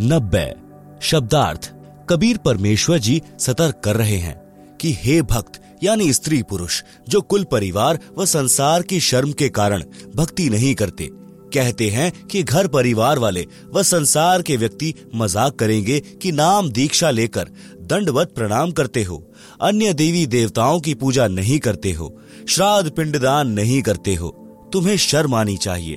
[0.00, 0.54] नब्बे।
[1.02, 1.72] शब्दार्थ,
[2.08, 4.36] कबीर परमेश्वर जी सतर्क कर रहे हैं
[4.80, 9.84] कि हे भक्त, यानी स्त्री पुरुष, जो कुल परिवार व संसार की शर्म के कारण
[10.16, 11.10] भक्ति नहीं करते
[11.54, 17.10] कहते हैं कि घर परिवार वाले व संसार के व्यक्ति मज़ाक करेंगे कि नाम दीक्षा
[17.10, 19.22] लेकर दंडवत प्रणाम करते हो,
[19.60, 22.16] अन्य देवी देवताओं की पूजा नहीं करते हो,
[22.48, 24.28] श्राद्ध पिंडदान नहीं करते हो,
[24.72, 25.96] तुम्हें शर्म आनी चाहिए।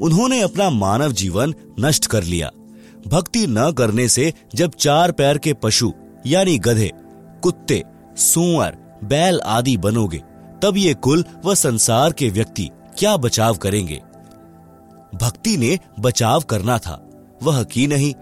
[0.00, 2.50] उन्होंने अपना मानव जीवन नष्ट कर लिया।
[3.06, 5.92] भक्ति न करने से जब चार पैर के पशु,
[6.26, 6.90] यानी गधे,
[7.42, 7.82] कुत्ते,
[8.16, 10.22] सुअर, बैल आदि बनोगे,
[10.62, 14.00] तब ये कुल व संसार के व्यक्ति क्या बचाव करेंगे?
[15.14, 17.08] भक्ति ने बचाव करना था।
[17.42, 18.14] वह की नहीं,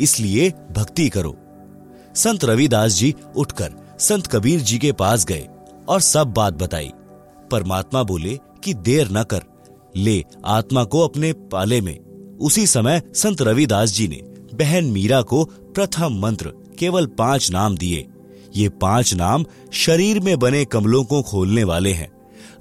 [0.00, 1.36] इसलिए भक्ति करो।
[2.14, 5.48] संत रविदास जी उठकर संत कबीर जी के पास गए
[5.88, 6.90] और सब बात बताई।
[7.50, 9.42] परमात्मा बोले कि देर न कर,
[9.96, 11.98] ले आत्मा को अपने पाले में।
[12.38, 14.22] उसी समय संत रविदास जी ने
[14.56, 18.06] बहन मीरा को प्रथम मंत्र केवल पाँच नाम दिए।
[18.56, 22.10] ये पाँच नाम शरीर में बने कमलों को खोलने वाले हैं।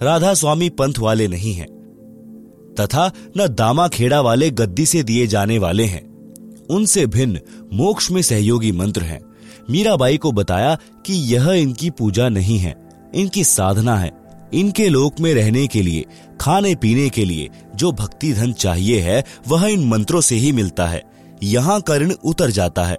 [0.02, 1.79] राधा स्वामी पंथ वाले नहीं हैं।
[2.80, 6.08] तथा न दामा खेड़ा वाले गद्दी से दिए जाने वाले हैं।
[6.70, 7.40] उनसे भिन्न
[7.74, 9.20] मोक्ष में सहयोगी मंत्र हैं।
[9.70, 12.76] मीराबाई को बताया कि यह इनकी पूजा नहीं है,
[13.16, 14.12] इनकी साधना है,
[14.54, 16.06] इनके लोक में रहने के लिए,
[16.42, 20.88] खाने पीने के लिए, जो भक्ति धन चाहिए है, वह इन मंत्रों से ही मिलता
[20.88, 21.04] है।
[21.44, 22.98] यहाँ का ऋण उतर जाता है,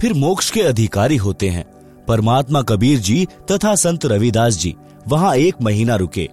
[0.00, 1.64] फिर मोक्ष के अधिकारी होते हैं।
[2.08, 4.74] परमात्मा कबीर जी तथा संत रविदास जी,
[5.08, 6.28] वहाँ एक महीना रुके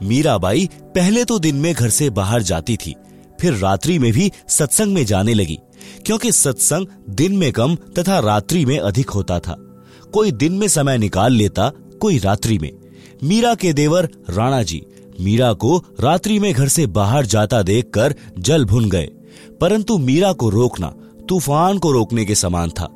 [0.00, 2.94] मीराबाई पहले तो दिन में घर से बाहर जाती थी,
[3.40, 5.58] फिर रात्रि में भी सत्संग में जाने लगी,
[6.06, 9.56] क्योंकि सत्संग दिन में कम तथा रात्रि में अधिक होता था।
[10.14, 12.70] कोई दिन में समय निकाल लेता, कोई रात्रि में।
[13.24, 14.82] मीरा के देवर राणा जी,
[15.20, 19.06] मीरा को रात्रि में घर से बाहर जाता देखकर जल भुन गए,
[19.60, 20.92] परंतु मीरा को रोकना,
[21.28, 22.88] तूफ़ान को रोकने के समान था।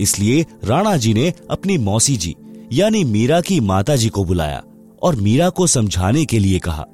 [0.00, 2.34] इसलिए राणा जी ने अपनी मौसी जी,
[2.72, 4.62] यानी मीरा की माता जी को बुलाया।
[5.02, 6.84] और मीरा को समझाने के लिए कहा।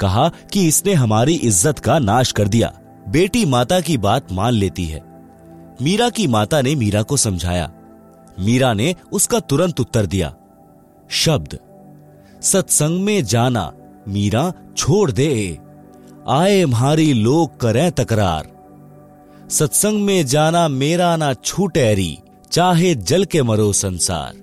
[0.00, 2.72] कहा कि इसने हमारी इज़्ज़त का नाश कर दिया।
[3.08, 5.00] बेटी माता की बात मान लेती है।
[5.82, 7.72] मीरा की माता ने मीरा को समझाया।
[8.40, 10.34] मीरा ने उसका तुरंत उत्तर दिया।
[11.10, 11.58] शब्द।
[12.42, 13.72] सत्संग में जाना,
[14.08, 15.58] मीरा, छोड़ दे।
[16.28, 18.50] आए म्हारी लोग करें तकरार।
[19.50, 22.18] सत्संग में जाना, मेरा ना छूटेरी,
[22.52, 24.41] चाहे जल के मरो संसार।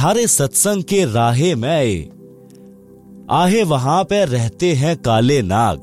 [0.00, 2.08] थारे सत्संग के राहे में। आए
[3.30, 5.80] आहे वहाँ पे रहते हैं काले नाग।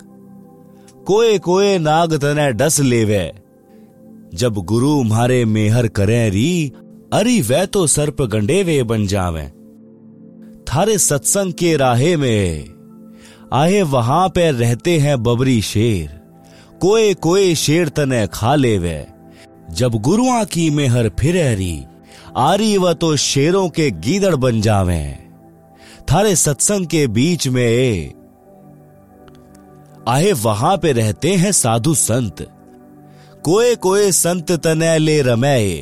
[1.07, 3.33] कोए कोए नाग तने डस लेवे।
[4.33, 6.73] जब गुरु मारे मेहर करें री,
[7.13, 9.43] अरी वह तो सर्प गंडे वे बन जावे।
[10.67, 12.65] थारे सत्संग के राहे में।
[13.53, 16.21] आए वहाँ पे रहते हैं बबरी शेर।
[16.79, 19.07] कोए कोए शेर तने खा ले वे
[19.71, 21.83] जब गुरुआ की मेहर फिर री
[22.37, 25.19] आरी व तो शेरों के गीदड़ बन जावे।
[26.11, 28.13] थारे सत्संग के बीच में
[30.07, 32.41] आए, वहाँ पे रहते हैं साधु संत।
[33.43, 35.77] कोए कोए संत तने ले रमे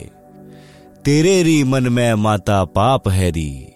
[1.05, 3.67] तेरे री मन में माता पाप है री।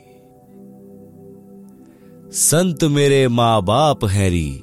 [2.32, 4.62] संत मेरे माँ बाप है री।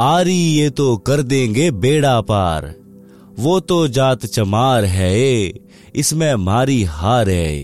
[0.00, 2.74] आरी ये तो कर देंगे बेड़ा पार।
[3.38, 5.52] वो तो जात चमार है
[5.94, 7.62] इसमें मारी हार है।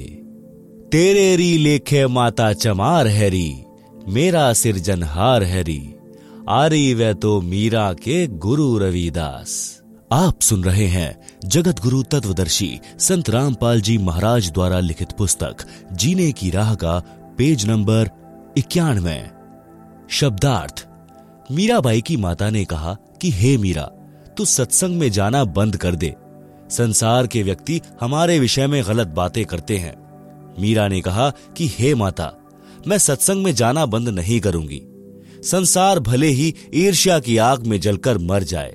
[0.90, 3.52] तेरे री लेखे माता चमार हैरी
[4.08, 5.94] मेरा सिरजनहार हैरी
[6.48, 9.80] आरी वे तो मीरा के गुरु रविदास।
[10.12, 15.56] आप सुन रहे हैं जगत गुरु तत्वदर्शी संत रामपाल जी महाराज द्वारा लिखित पुस्तक,
[15.92, 16.98] जीने की राह का
[17.38, 18.10] पेज नंबर
[18.58, 19.20] इक्यानवे।
[20.10, 20.86] शब्दार्थ,
[21.52, 23.90] मीराबाई की माता ने कहा कि, हे मीरा
[24.40, 26.14] तू सत्संग में जाना बंद कर दे।
[26.70, 29.94] संसार के व्यक्ति हमारे विषय में गलत बातें करते हैं।
[30.60, 32.32] मीरा ने कहा कि, हे माता,
[32.86, 34.82] मैं सत्संग में जाना बंद नहीं करूँगी।
[35.42, 38.74] संसार भले ही ईर्ष्या की आग में जलकर मर जाए।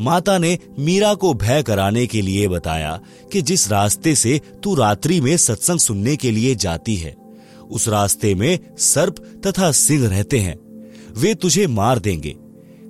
[0.00, 3.00] माता ने मीरा को भय कराने के लिए बताया
[3.32, 7.16] कि जिस रास्ते से तू रात्रि में सत्संग सुनने के लिए जाती है,
[7.70, 10.86] उस रास्ते में सर्प तथा सिंह रहते हैं।
[11.16, 12.36] वे तुझे मार देंगे।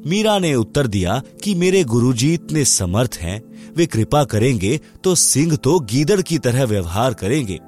[0.07, 3.43] मीरा ने उत्तर दिया कि मेरे गुरुजी इतने समर्थ हैं,
[3.77, 7.59] वे कृपा करेंगे तो सिंह तो गीदड़ की तरह व्यवहार करेंगे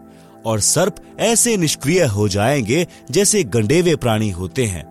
[0.47, 4.85] और सर्प ऐसे निष्क्रिय हो जाएँगे जैसे गंडेवे प्राणी होते हैं।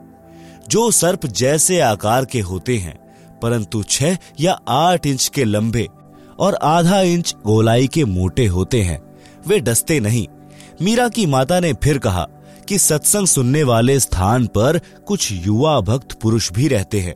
[0.70, 2.98] जो सर्प जैसे आकार के होते हैं,
[3.42, 5.88] परंतु छह या आठ इंच के लंबे
[6.40, 9.02] और आधा इंच गोलाई के मोटे होते हैं,
[9.48, 10.28] वे डसते नहीं।
[10.82, 12.28] मीरा की माता ने फिर कहा
[12.68, 17.16] कि सत्संग सुनने वाले स्थान पर कुछ युवा भक्त पुरुष भी रहते हैं।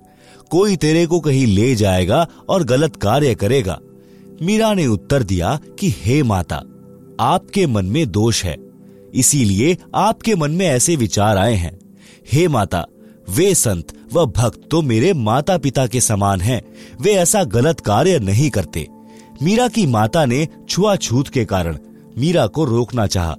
[0.49, 3.79] कोई तेरे को कहीं ले जाएगा और गलत कार्य करेगा।
[4.41, 6.55] मीरा ने उत्तर दिया कि, हे माता,
[7.19, 8.57] आपके मन में दोष है।
[9.13, 11.79] इसीलिए आपके मन में ऐसे विचार आए हैं।
[12.33, 12.85] हे माता,
[13.29, 16.61] वे संत व भक्त तो मेरे माता पिता के समान हैं।
[17.01, 18.87] वे ऐसा गलत कार्य नहीं करते।
[19.43, 21.77] मीरा की माता ने छुआछूत के कारण
[22.17, 23.35] मीरा को रोकना चाहा।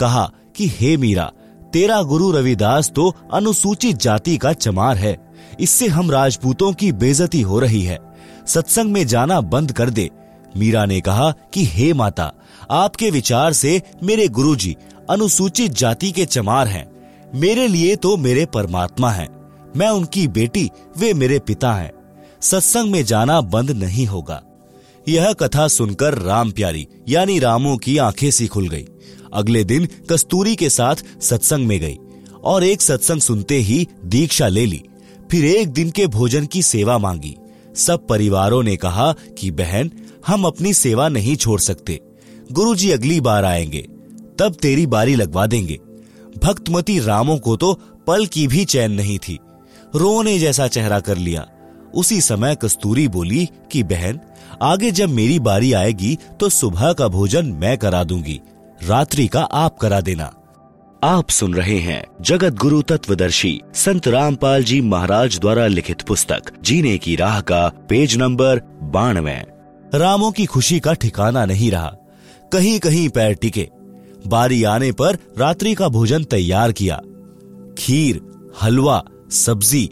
[0.00, 1.32] कहा कि, हे मीरा
[1.72, 7.58] तेरा गुरु रविदास तो अनुसूचित जाति का चमार है। इससे हम राजपूतों की बेजती हो
[7.58, 7.98] रही है।
[8.46, 10.10] सत्संग में जाना बंद कर दे।
[10.56, 12.32] मीरा ने कहा कि, हे माता,
[12.70, 14.76] आपके विचार से मेरे गुरुजी
[15.10, 16.90] अनुसूचित जाति के चमार हैं।
[17.34, 19.28] मेरे लिए तो मेरे परमात्मा हैं।
[19.76, 21.92] मैं उनकी बेटी, वे मेरे पिता हैं।
[22.40, 24.42] सत्संग में जाना बंद नहीं होगा।
[25.08, 28.86] यह कथा सुनकर राम प्यारी, यानी रामो की आँखें सी खुल गई।
[29.34, 31.98] अगले दिन कस्तूरी के साथ सत्संग में गई
[32.44, 34.82] और एक सत्संग सुनते ही दीक्षा ले ली।
[35.30, 37.36] फिर एक दिन के भोजन की सेवा मांगी।
[37.76, 39.90] सब परिवारों ने कहा कि, बहन,
[40.26, 42.00] हम अपनी सेवा नहीं छोड़ सकते।
[42.52, 43.86] गुरुजी अगली बार आएँगे।
[44.38, 45.78] तब तेरी बारी लगवा देंगे।
[46.44, 49.38] भक्तमती रामों को तो पल की भी चैन नहीं थी।
[49.94, 51.46] रोने जैसा चेहरा कर लिया।
[51.94, 54.20] उसी समय कस्तूरी बोली कि, बहन,
[54.62, 58.40] आगे जब मेरी बारी आएगी तो सुबह का भोजन मैं करा दूँगी।
[58.82, 60.34] रात्रि का आप करा देना।
[61.04, 66.98] आप सुन रहे हैं जगत गुरु तत्वदर्शी संत रामपाल जी महाराज द्वारा लिखित पुस्तक, जीने
[66.98, 69.44] की राह का पेज नंबर बानवे।
[69.94, 71.96] रामों की खुशी का ठिकाना नहीं रहा।
[72.52, 73.68] कहीं कहीं पैर टिके।
[74.26, 77.02] बारी आने पर रात्रि का भोजन तैयार किया।
[77.78, 78.22] खीर,
[78.62, 79.90] हलवा, सब्ज़ी,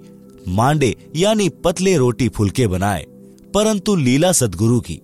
[0.49, 3.07] मांडे, यानी पतले रोटी फुलके बनाए।
[3.55, 5.01] परंतु लीला सदगुरु की।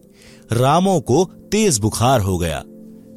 [0.53, 2.65] रामों को तेज बुखार हो गया।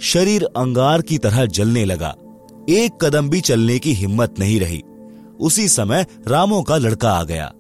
[0.02, 2.16] शरीर अंगार की तरह जलने लगा।
[2.70, 4.84] एक कदम भी चलने की हिम्मत नहीं रही।
[5.40, 7.52] उसी समय रामो का लड़का आ गया।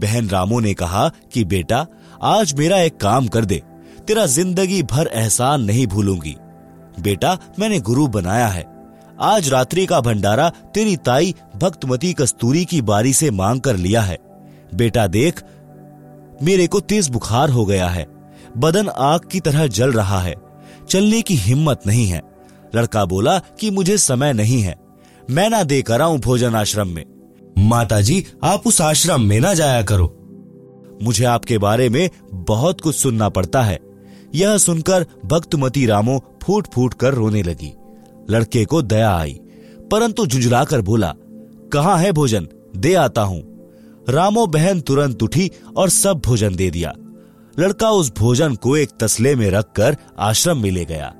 [0.00, 1.86] बहन रामो ने कहा कि, बेटा,
[2.22, 3.62] आज मेरा एक काम कर दे।
[4.06, 6.36] तेरा ज़िंदगी भर एहसान नहीं भूलूँगी।
[7.00, 8.66] बेटा, मैंने गुरु बनाया है।
[9.20, 14.18] आज रात्रि का भंडारा तेरी ताई भक्तमती कस्तूरी की बारी से मांग कर लिया है।
[14.74, 15.42] बेटा, देख,
[16.42, 18.06] मेरे को तेज बुखार हो गया है।
[18.56, 20.51] बदन आग की तरह जल रहा है।
[20.88, 22.22] चलने की हिम्मत नहीं है।
[22.74, 24.74] लड़का बोला कि मुझे समय नहीं है।
[25.30, 27.04] मैं ना देकर आऊँ भोजन आश्रम में।
[27.58, 30.06] माता जी आप उस आश्रम में ना जाया करो।
[31.02, 33.78] मुझे आपके बारे में बहुत कुछ सुनना पड़ता है।
[34.34, 37.72] यह सुनकर भक्तमती रामो फूट फूट कर रोने लगी।
[38.30, 39.38] लड़के को दया आई,
[39.90, 41.14] परंतु झुंझलाकर बोला,
[41.72, 42.48] कहा है भोजन?
[42.76, 43.42] दे आता हूँ।
[44.08, 46.92] रामो बहन तुरंत उठी और सब भोजन दे दिया।
[47.58, 51.12] लड़का उस भोजन को एक तसले में रखकर आश्रम में ले गया।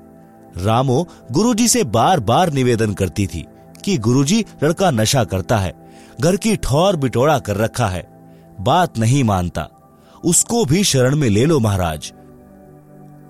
[0.57, 3.45] रामो गुरुजी से बार बार निवेदन करती थी
[3.85, 5.73] कि गुरुजी लड़का नशा करता है,
[6.21, 8.07] घर की ठौर बिटोड़ा कर रखा है।
[8.61, 9.67] बात नहीं मानता।
[10.25, 12.11] उसको भी शरण में ले लो महाराज।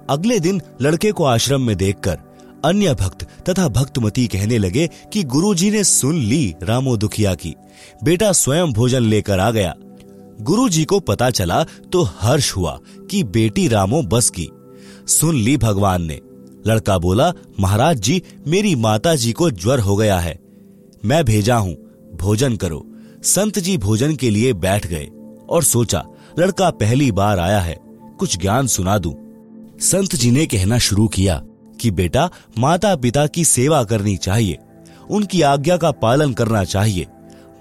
[0.10, 2.20] अगले दिन लड़के को आश्रम में देखकर
[2.66, 7.56] अन्य भक्त तथा भक्तमती कहने लगे कि गुरुजी ने सुन ली रामो दुखिया की।
[8.04, 9.74] बेटा स्वयं भोजन लेकर आ गया।
[10.44, 12.80] गुरुजी को पता चला तो हर्ष हुआ
[13.12, 14.50] कि बेटी रामो बस की।
[15.08, 16.20] सुन ली भगवान ने।
[16.68, 20.40] लड़का बोला, महाराज जी, मेरी माता जी को ज्वर हो गया है।
[21.06, 21.74] मैं भेजा हूँ,
[22.16, 22.88] भोजन करो।
[23.24, 25.08] संत जी भोजन के लिए बैठ गए
[25.50, 26.06] और सोचा,
[26.40, 27.78] लड़का पहली बार आया है,
[28.20, 29.16] कुछ ज्ञान सुना दूँ।
[29.80, 31.44] संत जी ने कहना शुरू किया
[31.82, 34.58] कि, बेटा माता पिता की सेवा करनी चाहिए,
[35.10, 37.08] उनकी आज्ञा का पालन करना चाहिए।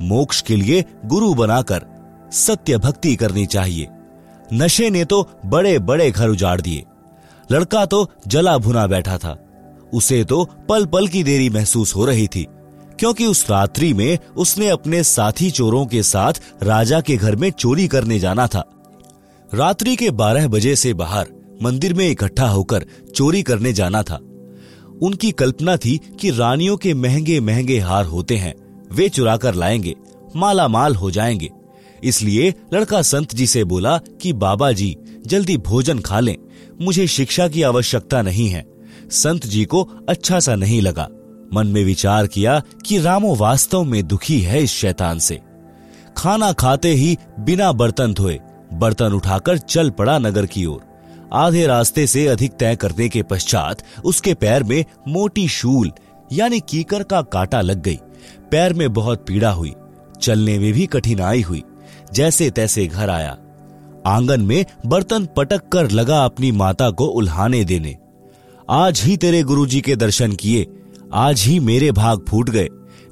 [0.02, 1.91] मोक्ष के लिए गुरु बनाकर
[2.32, 3.88] सत्य भक्ति करनी चाहिए।
[4.52, 6.84] नशे ने तो बड़े बड़े घर उजाड़ दिए।
[7.50, 9.36] लड़का तो जला भुना बैठा था।
[9.94, 12.46] उसे तो पल पल की देरी महसूस हो रही थी,
[12.98, 17.86] क्योंकि उस रात्रि में उसने अपने साथी चोरों के साथ राजा के घर में चोरी
[17.88, 18.64] करने जाना था।
[19.54, 21.28] रात्रि के बारह बजे से बाहर
[21.62, 24.20] मंदिर में इकट्ठा होकर चोरी करने जाना था।
[25.02, 28.54] उनकी कल्पना थी कि रानियों के महँगे महँगे हार होते हैं,
[28.92, 29.94] वे चुरा कर लाएँगे
[30.36, 31.50] माला माल हो जाएँगे।
[32.04, 36.36] इसलिए लड़का संत जी से बोला कि, बाबा जी, जल्दी भोजन खा लें।
[36.80, 38.64] मुझे शिक्षा की आवश्यकता नहीं है।
[39.10, 41.08] संत जी को अच्छा सा नहीं लगा।
[41.54, 45.40] मन में विचार किया कि रामो वास्तव में दुखी है इस शैतान से।
[46.16, 48.40] खाना खाते ही बिना बर्तन धोए,
[48.72, 50.80] बर्तन उठाकर चल पड़ा नगर की ओर।
[51.32, 55.92] आधे रास्ते से अधिक तय करने के पश्चात उसके पैर में मोटी शूल,
[56.32, 57.98] यानी कीकर का काटा लग गई।
[58.50, 59.72] पैर में बहुत पीड़ा हुई।
[60.22, 61.62] चलने में भी कठिनाई हुई।
[62.12, 63.38] जैसे तैसे घर आया।
[64.07, 67.96] आँगन में बर्तन पटक कर लगा अपनी माता को उल्हाने देने।
[68.70, 70.66] आज ही तेरे गुरुजी के दर्शन किए।
[71.14, 72.68] आज ही मेरे भाग फूट गए।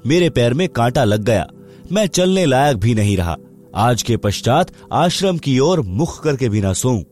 [0.07, 1.47] मेरे पैर में कांटा लग गया।
[1.93, 3.37] मैं चलने लायक भी नहीं रहा।
[3.75, 7.03] आज के पश्चात आश्रम की ओर मुख करके भी न सोऊं।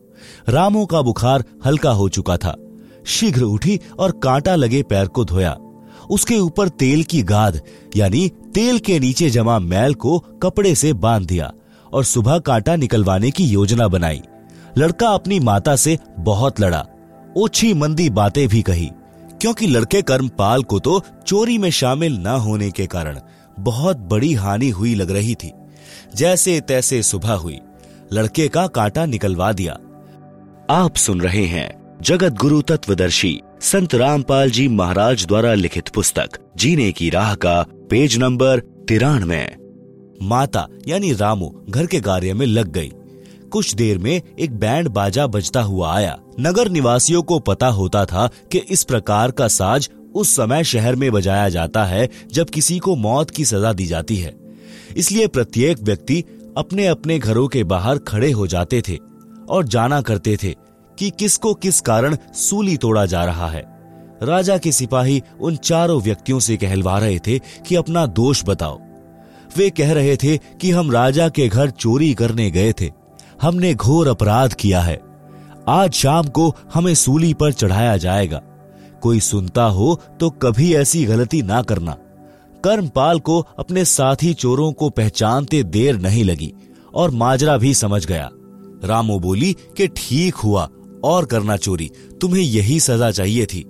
[0.49, 2.55] रामो का बुखार हल्का हो चुका था।
[3.05, 5.57] शीघ्र उठी और कांटा लगे पैर को धोया।
[6.09, 7.61] उसके ऊपर तेल की गाद,
[7.95, 11.53] यानी तेल के नीचे जमा मैल को कपड़े से बाँध दिया।
[11.93, 14.21] और सुबह कांटा निकलवाने की योजना बनाई।
[14.77, 16.85] लड़का अपनी माता से बहुत लड़ा।
[17.37, 18.89] ओछी मंदी बातें भी कही,
[19.41, 23.19] क्योंकि लड़के कर्मपाल को तो चोरी में शामिल न होने के कारण
[23.59, 25.51] बहुत बड़ी हानि हुई लग रही थी।
[26.15, 27.59] जैसे तैसे सुबह हुई,
[28.13, 29.77] लड़के का कांटा निकलवा दिया।
[30.69, 31.69] आप सुन रहे हैं
[32.01, 38.17] जगत गुरु तत्वदर्शी संत रामपाल जी महाराज द्वारा लिखित पुस्तक, जीने की राह का पेज
[38.17, 39.43] नंबर तिरानवे।
[40.21, 42.91] माता यानी रामू घर के कार्य में लग गई।
[43.51, 48.29] कुछ देर में एक बैंड बाजा बजता हुआ आया। नगर निवासियों को पता होता था
[48.51, 52.95] कि इस प्रकार का साज उस समय शहर में बजाया जाता है जब किसी को
[52.95, 54.35] मौत की सजा दी जाती है।
[54.97, 56.23] इसलिए प्रत्येक व्यक्ति
[56.57, 58.97] अपने अपने घरों के बाहर खड़े हो जाते थे
[59.49, 60.55] और जाना करते थे
[60.97, 63.63] कि किसको किस कारण सूली तोड़ा जा रहा है।
[64.23, 68.79] राजा के सिपाही उन चारों व्यक्तियों से कहलवा रहे थे कि अपना दोष बताओ।
[69.57, 72.91] वे कह रहे थे कि हम राजा के घर चोरी करने गए थे।
[73.41, 74.99] हमने घोर अपराध किया है।
[75.67, 78.41] आज शाम को हमें सूली पर चढ़ाया जाएगा।
[79.01, 81.97] कोई सुनता हो तो कभी ऐसी गलती ना करना।
[82.63, 86.53] कर्मपाल को अपने साथी चोरों को पहचानते देर नहीं लगी
[86.93, 88.29] और माजरा भी समझ गया।
[88.83, 90.69] रामो बोली कि ठीक हुआ,
[91.03, 93.65] और करना चोरी। तुम्हें यही सजा चाहिए थी।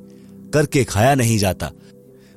[0.53, 1.71] करके खाया नहीं जाता।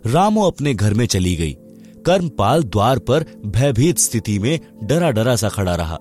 [0.06, 1.56] रामो अपने घर में चली गई।
[2.06, 5.98] कर्मपाल द्वार पर भयभीत स्थिति में डरा डरा सा खड़ा रहा।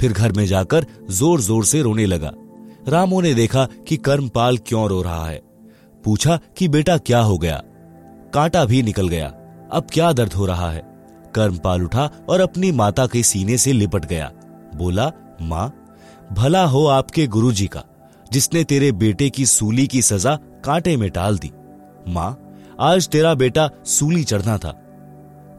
[0.00, 2.32] फिर घर में जाकर ज़ोर ज़ोर से रोने लगा।
[2.88, 5.40] रामो ने देखा कि कर्मपाल क्यों रो रहा है।
[6.04, 7.62] पूछा कि बेटा क्या हो गया?
[8.34, 9.26] कांटा भी निकल गया।
[9.72, 10.82] अब क्या दर्द हो रहा है?
[11.34, 14.30] कर्मपाल उठा और अपनी माता के सीने से लिपट गया।
[14.74, 15.10] बोला,
[15.42, 15.72] माँ,
[16.32, 17.84] भला हो आपके गुरुजी का,
[18.32, 20.34] जिसने तेरे बेटे की सूली की सजा
[20.64, 21.50] कांटे में टाल दी।
[22.08, 22.38] माँ,
[22.80, 24.87] आज तेरा बेटा सूली चढ़ना था।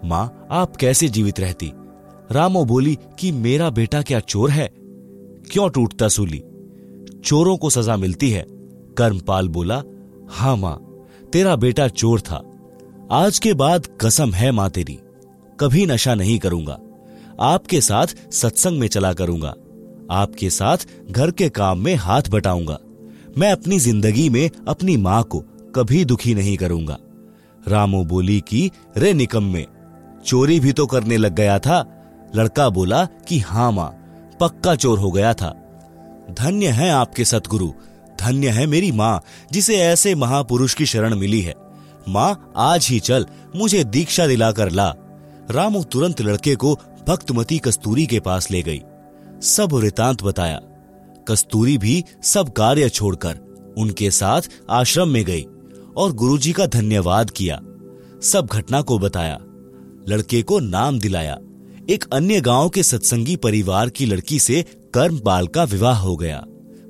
[0.05, 1.71] माँ, आप कैसे जीवित रहती?
[2.31, 4.67] रामो बोली कि मेरा बेटा क्या चोर है?
[5.51, 6.43] क्यों टूटता सूली?
[7.23, 8.45] चोरों को सजा मिलती है।
[8.97, 9.83] कर्मपाल बोला
[10.29, 12.43] हाँ माँ, तेरा बेटा चोर था।
[13.11, 14.99] आज के बाद कसम है माँ तेरी।
[15.59, 16.79] कभी नशा नहीं करूँगा।
[17.39, 19.55] आपके साथ सत्संग में चला करूँगा।
[20.11, 20.77] आपके साथ
[21.11, 22.79] घर के काम में हाथ बटाऊँगा।
[23.37, 25.39] मैं अपनी ज़िंदगी में अपनी माँ को
[25.75, 26.97] कभी दुखी नहीं करूँगा।
[27.67, 29.65] रामो बोली कि, रे निकम में
[30.25, 32.05] चोरी भी तो करने लग गया था।
[32.35, 33.87] लड़का बोला कि हाँ माँ,
[34.39, 35.55] पक्का चोर हो गया था।
[36.31, 37.73] धन्य है आपके सतगुरु,
[38.19, 41.55] धन्य है मेरी माँ, जिसे ऐसे महापुरुष की शरण मिली है।
[42.09, 44.95] माँ, आज ही चल, मुझे दीक्षा दिलाकर ला।
[45.51, 48.81] रामू तुरंत लड़के को भक्तमती कस्तूरी के पास ले गई।
[49.41, 50.61] सब वृतांत बताया।
[51.27, 53.39] कस्तूरी भी सब कार्य छोड़कर
[53.77, 55.45] उनके साथ आश्रम में गई
[55.97, 57.59] और गुरुजी का धन्यवाद किया।
[58.23, 59.39] सब घटना को बताया।
[60.09, 61.37] लड़के को नाम दिलाया।
[61.89, 66.43] एक अन्य गाँव के सत्संगी परिवार की लड़की से कर्मपाल का विवाह हो गया।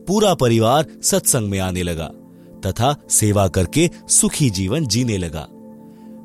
[0.07, 2.05] पूरा परिवार सत्संग में आने लगा,
[2.65, 5.47] तथा सेवा करके सुखी जीवन जीने लगा।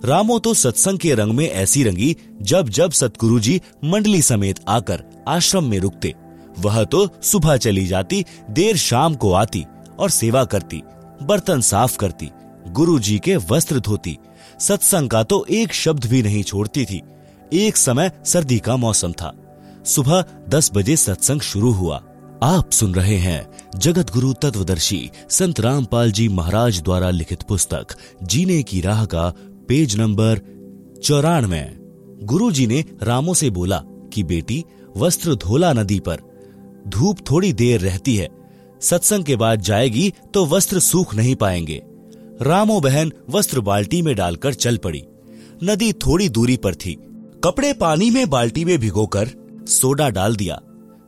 [0.04, 5.04] रामो तो सत्संग के रंग में ऐसी रंगी, जब जब सतगुरु जी मंडली समेत आकर
[5.28, 6.14] आश्रम में रुकते,
[6.58, 9.64] वह तो सुबह चली जाती, देर शाम को आती
[9.98, 10.82] और सेवा करती,
[11.22, 12.30] बर्तन साफ़ करती
[12.68, 14.16] गुरु जी के वस्त्र धोती।
[14.60, 17.00] सत्संग का तो एक शब्द भी नहीं छोड़ती थी।
[17.52, 19.32] एक समय सर्दी का मौसम था।
[19.86, 22.02] सुबह दस बजे सत्संग शुरू हुआ।
[22.42, 23.46] आप सुन रहे हैं
[23.76, 27.86] जगत गुरु तत्वदर्शी संत रामपाल जी महाराज द्वारा लिखित पुस्तक,
[28.22, 29.32] जीने की राह का
[29.68, 30.40] पेज नंबर
[31.04, 31.78] चौरानवे।
[32.22, 34.64] गुरु जी ने रामो से बोला कि बेटी,
[34.96, 36.20] वस्त्र धोला नदी पर।
[36.88, 38.28] धूप थोड़ी देर रहती है।
[38.80, 41.82] सत्संग के बाद जाएगी तो वस्त्र सूख नहीं पाएँगे।
[42.42, 45.02] रामो बहन वस्त्र बाल्टी में डालकर चल पड़ी।
[45.64, 46.94] नदी थोड़ी दूरी पर थी।
[47.44, 49.28] कपड़े पानी में बाल्टी में भिगोकर
[49.68, 50.58] सोडा डाल दिया।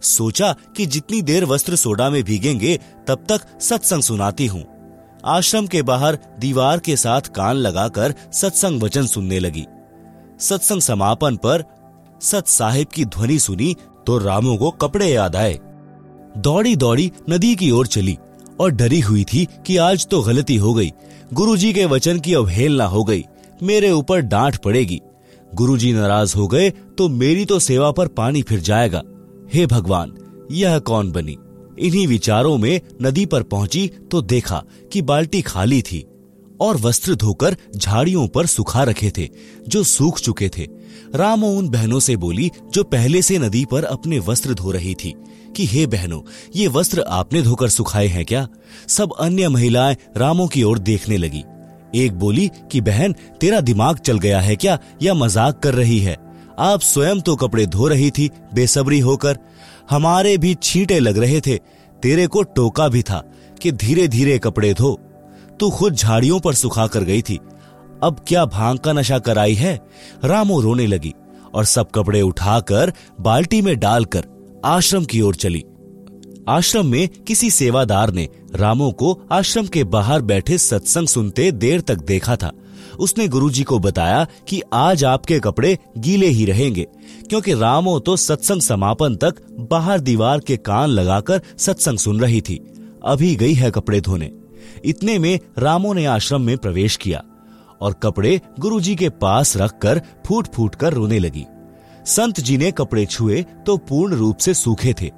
[0.03, 2.77] सोचा कि जितनी देर वस्त्र सोडा में भीगेंगे,
[3.09, 4.65] तब तक सत्संग सुनाती हूँ।
[5.25, 9.65] आश्रम के बाहर दीवार के साथ कान लगाकर सत्संग वचन सुनने लगी।
[10.41, 11.65] सत्संग समापन पर
[12.23, 13.75] सत साहिब की ध्वनि सुनी
[14.07, 15.59] तो रामू को कपड़े याद आए।
[16.39, 18.17] दौड़ी दौड़ी नदी की ओर चली
[18.61, 20.93] और डरी हुई थी कि आज तो गलती हो गई।
[21.35, 23.25] गुरुजी के वचन की अवहेलना हो गई,
[23.63, 25.01] मेरे ऊपर डांट पड़ेगी।
[25.55, 29.03] गुरुजी नाराज़ हो गए तो मेरी तो सेवा पर पानी फिर जाएगा।
[29.55, 30.13] हे भगवान,
[30.51, 31.37] यह कौन बनी?
[31.79, 34.63] इन्हीं विचारों में नदी पर पहुँची तो देखा
[34.93, 36.05] कि बाल्टी खाली थी
[36.61, 39.29] और वस्त्र धोकर झाड़ियों पर सुखा रखे थे,
[39.69, 40.67] जो सूख चुके थे।
[41.15, 45.15] रामो उन बहनों से बोली, जो पहले से नदी पर अपने वस्त्र धो रही थी।
[45.57, 46.21] कि, हे बहनों,
[46.57, 48.49] ये वस्त्र आपने धोकर सुखाए हैं क्या?
[48.89, 51.45] सब अन्य महिलाएँ रामो की ओर देखने लगी।
[51.95, 54.79] एक बोली कि, बहन, तेरा दिमाग चल गया है क्या?
[55.03, 56.17] या मज़ाक कर रही है?
[56.59, 59.39] आप स्वयं तो कपड़े धो रही थी, बेसब्री होकर।
[59.91, 61.57] हमारे भी छींटे लग रहे थे।
[62.03, 63.25] तेरे को टोका भी था
[63.63, 65.01] कि धीरे धीरे कपड़े धो।
[65.61, 67.41] तू खुद झाड़ियों पर सुखा कर गई थी।
[68.03, 69.81] अब क्या भाँग का नशा कराई है?
[70.25, 71.15] रामो रोने लगी
[71.55, 74.36] और सब कपड़े उठाकर बाल्टी में डालकर
[74.67, 75.63] आश्रम की ओर चली।
[76.49, 81.99] आश्रम में किसी सेवादार ने रामो को आश्रम के बाहर बैठे सत्संग सुनते देर तक
[81.99, 82.51] देखा था।
[82.99, 86.87] उसने गुरुजी को बताया कि आज आपके कपड़े गीले ही रहेंगे,
[87.29, 92.61] क्योंकि रामो तो सत्संग समापन तक बाहर दीवार के कान लगाकर सत्संग सुन रही थी।
[93.05, 94.33] अभी गई है कपड़े धोने।
[94.85, 97.23] इतने में रामो ने आश्रम में प्रवेश किया
[97.81, 101.45] और कपड़े गुरुजी के पास रखकर फूट फूट कर रोने लगी।
[102.07, 105.11] संत जी ने कपड़े छुए तो पूर्ण रूप से सूखे थे।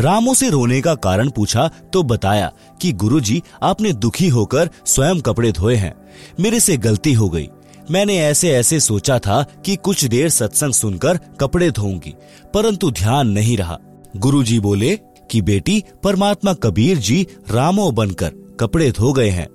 [0.00, 5.52] रामो से रोने का कारण पूछा तो बताया कि गुरुजी, आपने दुखी होकर स्वयं कपड़े
[5.52, 5.94] धोए हैं।
[6.40, 7.48] मेरे से गलती हो गई।
[7.90, 12.14] मैंने ऐसे ऐसे सोचा था कि कुछ देर सत्संग सुनकर कपड़े धोऊँगी,
[12.54, 13.78] परंतु ध्यान नहीं रहा।
[14.16, 14.96] गुरुजी बोले
[15.30, 19.48] कि बेटी, परमात्मा कबीर जी रामो बनकर कपड़े धो गए हैं।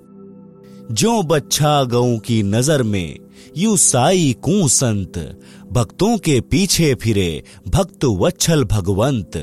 [0.91, 3.17] जो बच्छा गऊ की नज़र में,
[3.57, 5.17] यू साई कू संत।
[5.71, 9.37] भक्तों के पीछे फिरे, भक्त वच्छल भगवंत।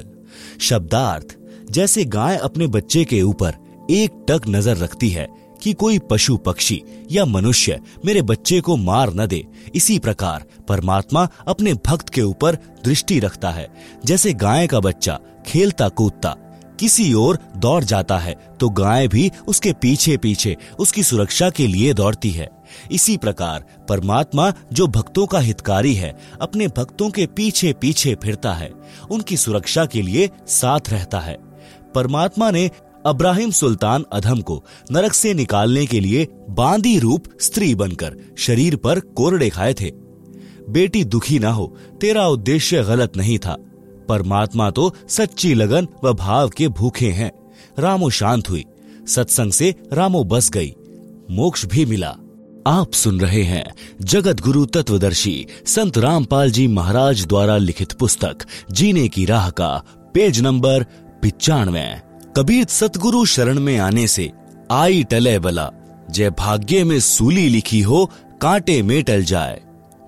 [0.61, 1.37] शब्दार्थ,
[1.71, 3.55] जैसे गाय अपने बच्चे के ऊपर
[3.91, 5.27] एक टक नज़र रखती है
[5.63, 6.83] कि कोई पशु पक्षी
[7.13, 9.43] या मनुष्य मेरे बच्चे को मार न दे।
[9.75, 13.69] इसी प्रकार परमात्मा अपने भक्त के ऊपर दृष्टि रखता है।
[14.05, 16.37] जैसे गाय का बच्चा खेलता कूदता
[16.81, 21.93] किसी ओर दौड़ जाता है तो गाय भी उसके पीछे पीछे उसकी सुरक्षा के लिए
[21.95, 22.49] दौड़ती है।
[22.93, 28.71] इसी प्रकार परमात्मा जो भक्तों का हितकारी है, अपने भक्तों के पीछे पीछे फिरता है,
[29.11, 31.37] उनकी सुरक्षा के लिए साथ रहता है।
[31.95, 32.71] परमात्मा ने
[33.07, 39.01] अब्राहिम सुल्तान अधम को नरक से निकालने के लिए बांदी रूप स्त्री बनकर शरीर पर
[39.01, 39.91] कोरड़े खाए थे।
[40.69, 43.57] बेटी दुखी ना हो, तेरा उद्देश्य गलत नहीं था।
[44.09, 47.33] परमात्मा तो सच्ची लगन व भाव के भूखे हैं।
[47.79, 48.65] रामो शांत हुई।
[49.09, 50.75] सत्संग से रामो बस गई।
[51.31, 52.15] मोक्ष भी मिला।
[52.67, 58.37] आप सुन रहे हैं जगत गुरु तत्वदर्शी संत रामपाल जी महाराज द्वारा लिखित पुस्तक,
[58.71, 59.83] जीने की राह का
[60.15, 60.83] पेज नंबर
[61.23, 61.87] पिचानवे।
[62.37, 64.31] कबीर सतगुरु शरण में आने से
[64.71, 65.71] आई टले बला।
[66.11, 69.61] जय भाग्य में सूली लिखी हो, कांटे में टल जाए।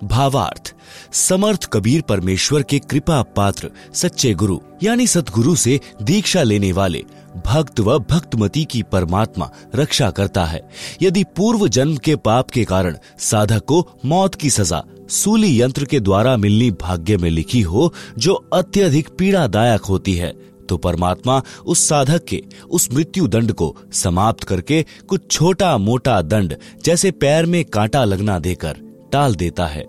[0.03, 0.75] भावार्थ
[1.13, 7.03] समर्थ कबीर परमेश्वर के कृपा पात्र, सच्चे गुरु, यानी सतगुरु से दीक्षा लेने वाले,
[7.45, 10.61] भक्त व भक्तमती की परमात्मा रक्षा करता है।
[11.01, 15.99] यदि पूर्व जन्म के पाप के कारण साधक को मौत की सजा, सूली यंत्र के
[15.99, 20.33] द्वारा मिलनी भाग्य में लिखी हो, जो अत्यधिक पीड़ादायक होती है
[20.69, 26.55] तो परमात्मा उस साधक के, उस मृत्यु दंड को समाप्त करके कुछ छोटा मोटा दंड,
[26.85, 28.77] जैसे पैर में कांटा लगना देकर,
[29.11, 29.83] टाल देता है।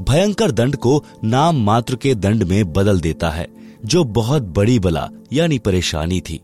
[0.00, 3.48] भयंकर दंड को नाम मात्र के दंड में बदल देता है,
[3.84, 6.40] जो बहुत बड़ी बला, यानी परेशानी थी।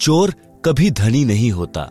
[0.00, 0.34] चोर
[0.64, 1.90] कभी धनी नहीं होता।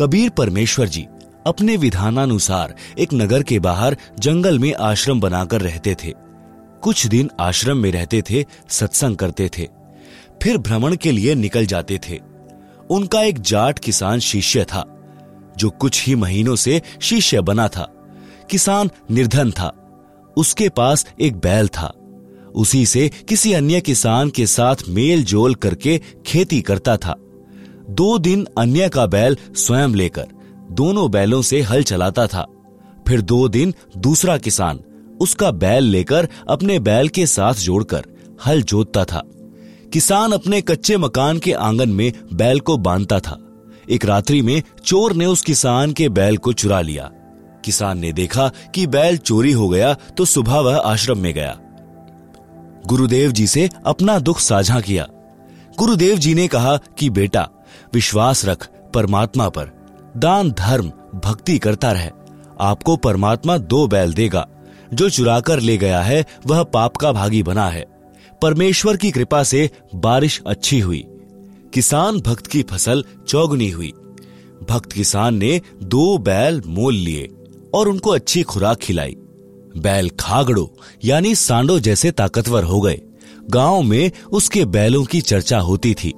[0.00, 1.06] कबीर परमेश्वर जी
[1.46, 6.12] अपने विधानानुसार एक नगर के बाहर जंगल में आश्रम बनाकर रहते थे।
[6.82, 9.68] कुछ दिन आश्रम में रहते थे, सत्संग करते थे।
[10.42, 12.20] फिर भ्रमण के लिए निकल जाते थे।
[12.90, 14.84] उनका एक जाट किसान शिष्य था,
[15.56, 17.94] जो कुछ ही महीनों से शिष्य बना था।
[18.50, 19.74] किसान निर्धन था।
[20.36, 21.94] उसके पास एक बैल था।
[22.54, 27.16] उसी से किसी अन्य किसान के साथ मेल जोल करके खेती करता था।
[27.90, 30.26] दो दिन अन्य का बैल स्वयं लेकर
[30.72, 32.46] दोनों बैलों से हल चलाता था।
[33.08, 34.80] फिर दो दिन दूसरा किसान
[35.20, 38.04] उसका बैल लेकर अपने बैल के साथ जोड़कर
[38.46, 39.22] हल जोतता था।
[39.92, 43.38] किसान अपने कच्चे मकान के आँगन में बैल को बांधता था।
[43.90, 47.10] एक रात्रि में चोर ने उस किसान के बैल को चुरा लिया।
[47.64, 51.58] किसान ने देखा कि बैल चोरी हो गया तो सुबह वह आश्रम में गया।
[52.86, 55.08] गुरुदेव जी से अपना दुख साझा किया।
[55.78, 57.50] गुरुदेव जी ने कहा कि बेटा,
[57.94, 59.70] विश्वास रख परमात्मा पर।
[60.16, 62.10] दान, धर्म, भक्ति करता रहे।
[62.60, 64.48] आपको परमात्मा दो बैल देगा।
[64.94, 67.86] जो चुराकर ले गया है, वह पाप का भागी बना है।
[68.42, 71.04] परमेश्वर की कृपा से बारिश अच्छी हुई।
[71.74, 73.92] किसान भक्त की फ़सल चौगनी हुई।
[74.70, 77.30] भक्त किसान ने दो बैल मोल लिए।
[77.74, 79.16] और उनको अच्छी खुराक खिलाई।
[79.76, 83.00] बैल खागड़ो, यानी सांडो जैसे ताकतवर हो गए।
[83.50, 86.14] गाँव में उसके बैलों की चर्चा होती थी।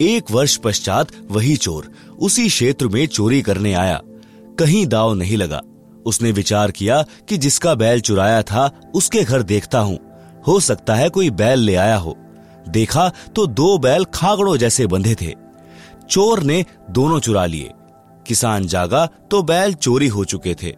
[0.00, 4.02] एक वर्ष पश्चात वही चोर उसी क्षेत्र में चोरी करने आया।
[4.58, 5.62] कहीं दाव नहीं लगा।
[6.06, 9.98] उसने विचार किया कि जिसका बैल चुराया था, उसके घर देखता हूँ।
[10.46, 12.16] हो सकता है कोई बैल ले आया हो।
[12.68, 15.34] देखा तो दो बैल खागड़ों जैसे बंधे थे।
[16.10, 17.70] चोर ने दोनों चुरा लिए।
[18.26, 20.76] किसान जागा तो बैल चोरी हो चुके थे।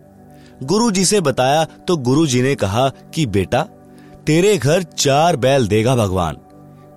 [0.63, 3.63] गुरु जी से बताया तो गुरु जी ने कहा कि, बेटा,
[4.27, 6.37] तेरे घर चार बैल देगा भगवान।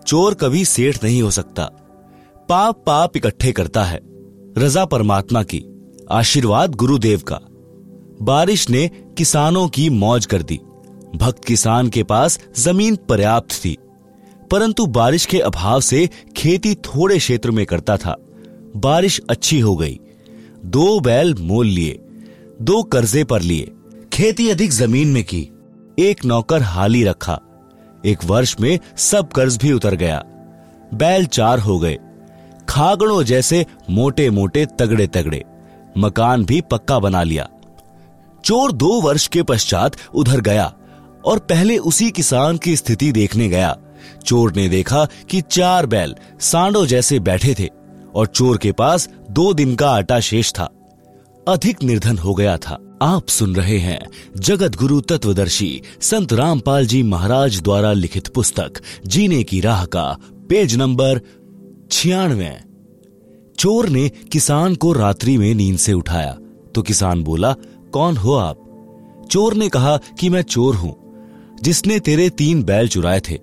[0.07, 1.63] चोर कभी सेठ नहीं हो सकता।
[2.49, 3.99] पाप पाप इकट्ठे करता है,
[4.57, 5.65] रजा परमात्मा की,
[6.11, 7.39] आशीर्वाद गुरुदेव का।
[8.21, 10.59] बारिश ने किसानों की मौज कर दी।
[11.15, 13.77] भक्त किसान के पास ज़मीन पर्याप्त थी।
[14.51, 18.17] परंतु बारिश के अभाव से खेती थोड़े क्षेत्र में करता था।
[18.75, 19.99] बारिश अच्छी हो गई।
[20.65, 21.99] दो बैल मोल लिए।
[22.61, 23.71] दो कर्जे पर लिए,
[24.13, 25.49] खेती अधिक ज़मीन में की,
[25.99, 27.41] एक नौकर हाली रखा।
[28.05, 30.23] एक वर्ष में सब कर्ज भी उतर गया।
[30.93, 31.97] बैल चार हो गए।
[32.69, 35.43] खागड़ों जैसे मोटे मोटे तगड़े तगड़े
[35.97, 37.49] मकान भी पक्का बना लिया।
[38.45, 40.73] चोर दो वर्ष के पश्चात उधर गया
[41.25, 43.77] और पहले उसी किसान की स्थिति देखने गया।
[44.25, 47.69] चोर ने देखा कि चार बैल सांडो जैसे बैठे थे
[48.15, 50.69] और चोर के पास दो दिन का आटा शेष था।
[51.47, 53.99] अधिक निर्धन हो गया था। आप सुन रहे हैं
[54.37, 60.17] जगत गुरु तत्वदर्शी संत रामपाल जी महाराज द्वारा लिखित पुस्तक, जीने की राह का,
[60.49, 61.21] पेज नंबर
[61.91, 62.55] छियानवे।
[63.59, 66.37] चोर ने किसान को रात्रि में नींद से उठाया
[66.75, 67.53] तो किसान बोला,
[67.93, 69.27] कौन हो आप?
[69.31, 70.95] चोर ने कहा कि मैं चोर हूँ,
[71.63, 73.39] जिसने तेरे तीन बैल चुराए थे।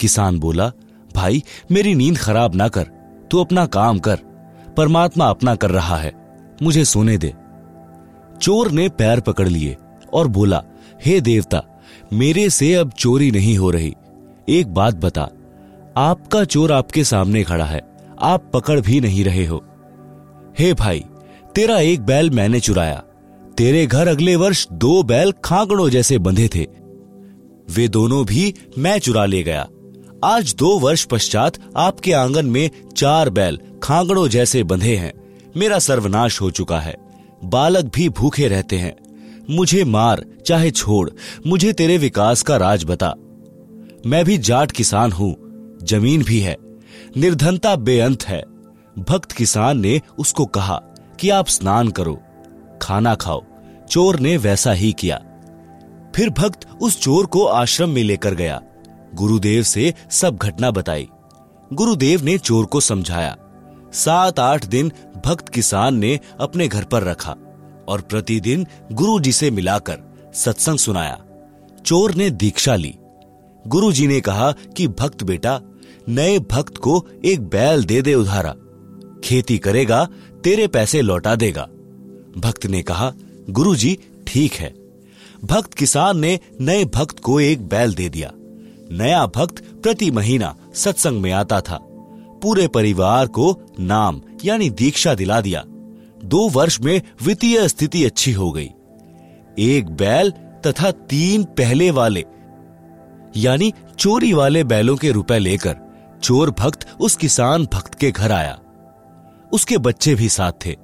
[0.00, 0.72] किसान बोला,
[1.14, 1.42] भाई,
[1.72, 2.82] मेरी नींद खराब ना कर,
[3.30, 4.16] तू अपना काम कर,
[4.76, 6.23] परमात्मा अपना कर रहा है।
[6.62, 7.34] मुझे सोने दे।
[8.42, 9.76] चोर ने पैर पकड़ लिए
[10.12, 10.64] और बोला,
[11.04, 11.62] हे hey देवता,
[12.12, 13.94] मेरे से अब चोरी नहीं हो रही।
[14.48, 15.30] एक बात बता,
[15.96, 17.80] आपका चोर आपके सामने खड़ा है,
[18.20, 19.64] आप पकड़ भी नहीं रहे हो।
[20.58, 21.04] हे hey भाई,
[21.54, 23.02] तेरा एक बैल मैंने चुराया।
[23.58, 26.66] तेरे घर अगले वर्ष दो बैल खांकड़ों जैसे बंधे थे।
[27.70, 29.68] वे दोनों भी मैं चुरा ले गया।
[30.24, 35.23] आज दो वर्ष पश्चात आपके आँगन में चार बैल खांगड़ों जैसे बंधे हैं।
[35.56, 36.96] मेरा सर्वनाश हो चुका है।
[37.44, 38.96] बालक भी भूखे रहते हैं।
[39.50, 41.10] मुझे मार, चाहे छोड़,
[41.46, 43.14] मुझे तेरे विकास का राज बता।
[44.06, 45.36] मैं भी जाट किसान हूँ,
[45.82, 46.56] ज़मीन भी है।
[47.16, 48.42] निर्धनता बेअंत है।
[48.98, 50.82] भक्त किसान ने उसको कहा
[51.20, 52.20] कि आप स्नान करो,
[52.82, 53.44] खाना खाओ,
[53.90, 55.22] चोर ने वैसा ही किया।
[56.14, 58.62] फिर भक्त उस चोर को आश्रम में लेकर गया।
[59.14, 61.08] गुरुदेव से सब घटना बताई।
[61.72, 63.36] गुरुदेव ने चोर को समझाया।
[63.94, 64.92] सात आठ दिन
[65.24, 67.36] भक्त किसान ने अपने घर पर रखा
[67.88, 69.98] और प्रतिदिन गुरु जी से मिलाकर
[70.34, 71.22] सत्संग सुनाया।
[71.86, 72.94] चोर ने दीक्षा ली।
[73.66, 75.60] गुरु जी ने कहा कि, भक्त बेटा,
[76.08, 78.54] नए भक्त को एक बैल दे दे उधारा।
[79.24, 80.08] खेती करेगा,
[80.44, 81.68] तेरे पैसे लौटा देगा।
[82.36, 83.12] भक्त ने कहा
[83.50, 84.74] गुरु जी ठीक है।
[85.44, 88.32] भक्त किसान ने नए भक्त को एक बैल दे दिया।
[88.90, 91.88] नया भक्त प्रति महीना सत्संग में आता था।
[92.44, 95.62] पूरे परिवार को नाम, यानी दीक्षा दिला दिया।
[96.24, 98.68] दो वर्ष में वित्तीय स्थिति अच्छी हो गई।
[99.58, 100.30] एक बैल
[100.66, 102.24] तथा तीन पहले वाले,
[103.36, 105.76] यानी चोरी वाले बैलों के रुपए लेकर
[106.22, 108.58] चोर भक्त उस किसान भक्त के घर आया।
[109.52, 110.76] उसके बच्चे भी साथ थे।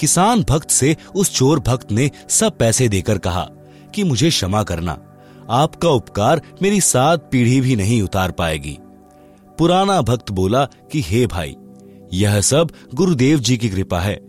[0.00, 3.48] किसान भक्त से उस चोर भक्त ने सब पैसे देकर कहा
[3.94, 4.98] कि मुझे क्षमा करना।
[5.50, 8.78] आपका उपकार मेरी सात पीढ़ी भी नहीं उतार पाएगी।
[9.58, 11.54] पुराना भक्त बोला कि, हे भाई,
[12.14, 14.20] यह सब गुरुदेव जी की कृपा है।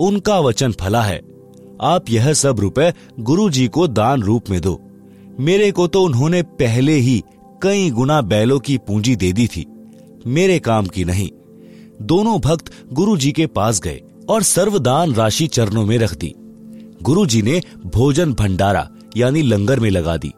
[0.00, 1.20] उनका वचन फला है।
[1.80, 4.80] आप यह सब रुपए गुरु जी को दान रूप में दो।
[5.40, 7.22] मेरे को तो उन्होंने पहले ही
[7.62, 9.66] कई गुना बैलों की पूंजी दे दी थी।
[10.26, 11.30] मेरे काम की नहीं।
[12.02, 16.34] दोनों भक्त गुरु जी के पास गए और सर्वदान राशि चरणों में रख दी।
[17.02, 20.32] गुरु जी ने भोजन भंडारा, यानी लंगर में लगा दी।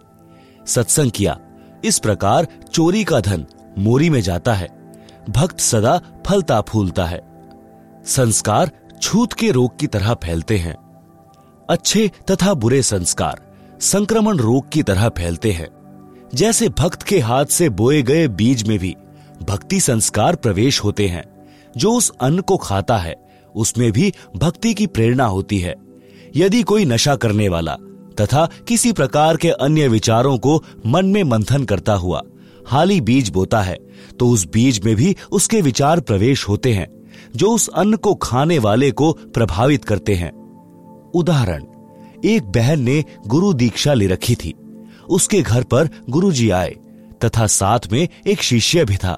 [0.67, 1.39] सत्संग किया।
[1.85, 3.47] इस प्रकार चोरी का धन
[3.79, 4.69] मोरी में जाता है।
[5.31, 7.21] भक्त सदा फलता फूलता है।
[8.05, 8.71] संस्कार
[9.03, 10.77] छूत के रोग की तरह फैलते हैं।
[11.71, 13.41] अच्छे तथा बुरे संस्कार
[13.81, 15.69] संक्रमण रोग की तरह फैलते हैं।
[16.35, 18.97] जैसे भक्त के हाथ से बोए गए बीज में भी
[19.43, 21.25] भक्ति संस्कार प्रवेश होते हैं।
[21.77, 23.17] जो उस अन्न को खाता है,
[23.55, 25.75] उसमें भी भक्ति की प्रेरणा होती है।
[26.37, 27.77] यदि कोई नशा करने वाला
[28.21, 32.23] तथा किसी प्रकार के अन्य विचारों को मन में मंथन करता हुआ
[32.67, 33.77] हाली बीज बोता है
[34.19, 36.89] तो उस बीज में भी उसके विचार प्रवेश होते हैं,
[37.37, 40.31] जो उस अन्न को खाने वाले को प्रभावित करते हैं।
[41.15, 41.65] उदाहरण,
[42.25, 44.55] एक बहन ने गुरु दीक्षा ले रखी थी।
[45.09, 46.75] उसके घर पर गुरु जी आए,
[47.25, 49.17] तथा साथ में एक शिष्य भी था।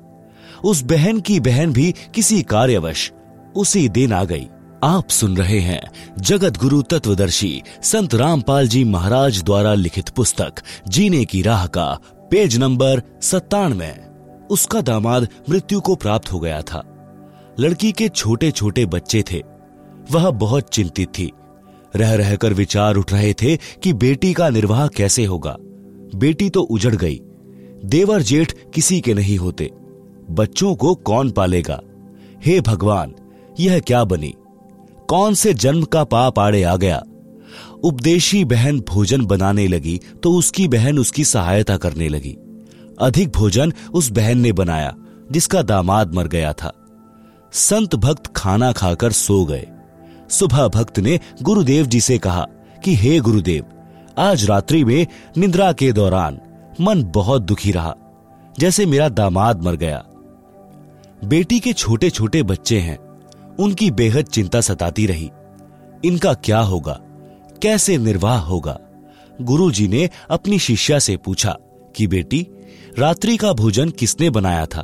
[0.64, 3.11] उस बहन की बहन भी किसी कार्यवश,
[3.57, 4.46] उसी दिन आ गई।
[4.84, 5.80] आप सुन रहे हैं
[6.18, 11.99] जगत गुरु तत्वदर्शी संत रामपाल जी महाराज द्वारा लिखित पुस्तक, जीने की राह का
[12.30, 13.96] पेज नंबर सत्तानवे।
[14.50, 16.82] उसका दामाद मृत्यु को प्राप्त हो गया था।
[17.60, 19.42] लड़की के छोटे छोटे बच्चे थे।
[20.12, 21.32] वह बहुत चिंतित थी।
[21.96, 25.56] रह रहकर विचार उठ रहे थे कि बेटी का निर्वाह कैसे होगा।
[26.14, 27.20] बेटी तो उजड़ गई।
[27.84, 29.70] देवर जेठ किसी के नहीं होते।
[30.30, 31.80] बच्चों को कौन पालेगा?
[32.46, 33.14] हे भगवान,
[33.60, 34.34] यह क्या बनी?
[35.08, 37.02] कौन से जन्म का पाप आड़े आ गया?
[37.84, 42.36] उपदेशी बहन भोजन बनाने लगी तो उसकी बहन उसकी सहायता करने लगी।
[43.00, 44.94] अधिक भोजन उस बहन ने बनाया,
[45.32, 46.72] जिसका दामाद मर गया था।
[47.52, 49.66] संत भक्त खाना खाकर सो गए।
[50.30, 52.46] सुबह भक्त ने गुरुदेव जी से कहा
[52.84, 53.64] कि, हे गुरुदेव,
[54.18, 55.06] आज रात्रि में
[55.36, 56.38] निद्रा के दौरान
[56.80, 57.94] मन बहुत दुखी रहा,
[58.58, 60.04] जैसे मेरा दामाद मर गया।
[61.24, 62.98] बेटी के छोटे छोटे बच्चे हैं,
[63.58, 65.30] उनकी बेहद चिंता सताती रही।
[66.04, 67.00] इनका क्या होगा?
[67.62, 68.78] कैसे निर्वाह होगा?
[69.40, 71.56] गुरुजी ने अपनी शिष्या से पूछा
[71.96, 72.46] कि बेटी,
[72.98, 74.80] रात्रि का भोजन किसने बनाया था?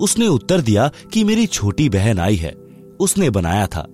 [0.00, 2.52] उसने उत्तर दिया कि मेरी छोटी बहन आई है,
[3.00, 3.86] उसने बनाया था।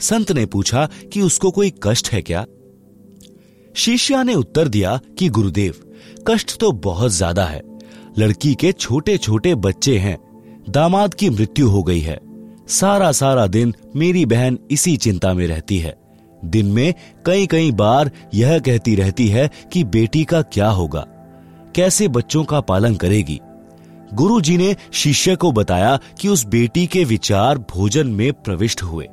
[0.00, 2.44] संत ने पूछा कि उसको कोई कष्ट है क्या?
[3.74, 5.74] शिष्या ने उत्तर दिया कि गुरुदेव,
[6.28, 7.62] कष्ट तो बहुत ज़्यादा है।
[8.18, 10.18] लड़की के छोटे छोटे बच्चे हैं,
[10.70, 12.18] दामाद की मृत्यु हो गई है।
[12.68, 16.03] सारा सारा दिन मेरी बहन इसी चिंता में रहती है।
[16.44, 16.94] दिन में
[17.26, 21.06] कई कई बार यह कहती रहती है कि बेटी का क्या होगा?
[21.74, 23.40] कैसे बच्चों का पालन करेगी?
[24.14, 29.08] गुरु जी ने शिष्य को बताया कि उस बेटी के विचार भोजन में प्रविष्ट हुए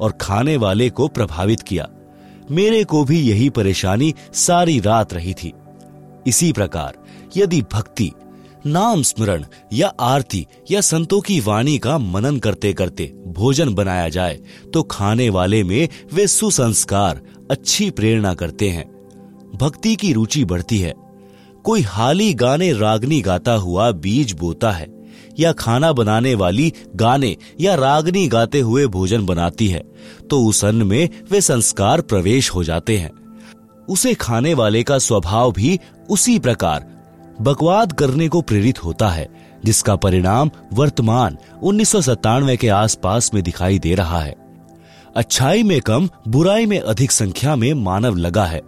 [0.00, 1.88] और खाने वाले को प्रभावित किया।
[2.50, 5.52] मेरे को भी यही परेशानी सारी रात रही थी।
[6.26, 6.92] इसी प्रकार
[7.36, 8.12] यदि भक्ति
[8.66, 14.38] नाम स्मरण या आरती या संतों की वाणी का मनन करते करते भोजन बनाया जाए
[14.74, 18.84] तो खाने वाले में वे सुसंस्कार, अच्छी प्रेरणा करते हैं।
[19.54, 20.94] भक्ति की रुचि बढ़ती है।
[21.64, 24.86] कोई हाली गाने रागनी गाता हुआ बीज बोता है,
[25.38, 29.82] या खाना बनाने वाली गाने या रागनी गाते हुए भोजन बनाती है
[30.30, 33.10] तो उस अन्न में वे संस्कार प्रवेश हो जाते हैं।
[33.88, 35.78] उसे खाने वाले का स्वभाव भी
[36.10, 36.90] उसी प्रकार
[37.42, 39.28] बकवाद करने को प्रेरित होता है,
[39.64, 44.34] जिसका परिणाम वर्तमान उन्नीस सौ सत्तानवे के आसपास में दिखाई दे रहा है।
[45.16, 48.60] अच्छाई में कम, बुराई में अधिक संख्या में मानव लगा है।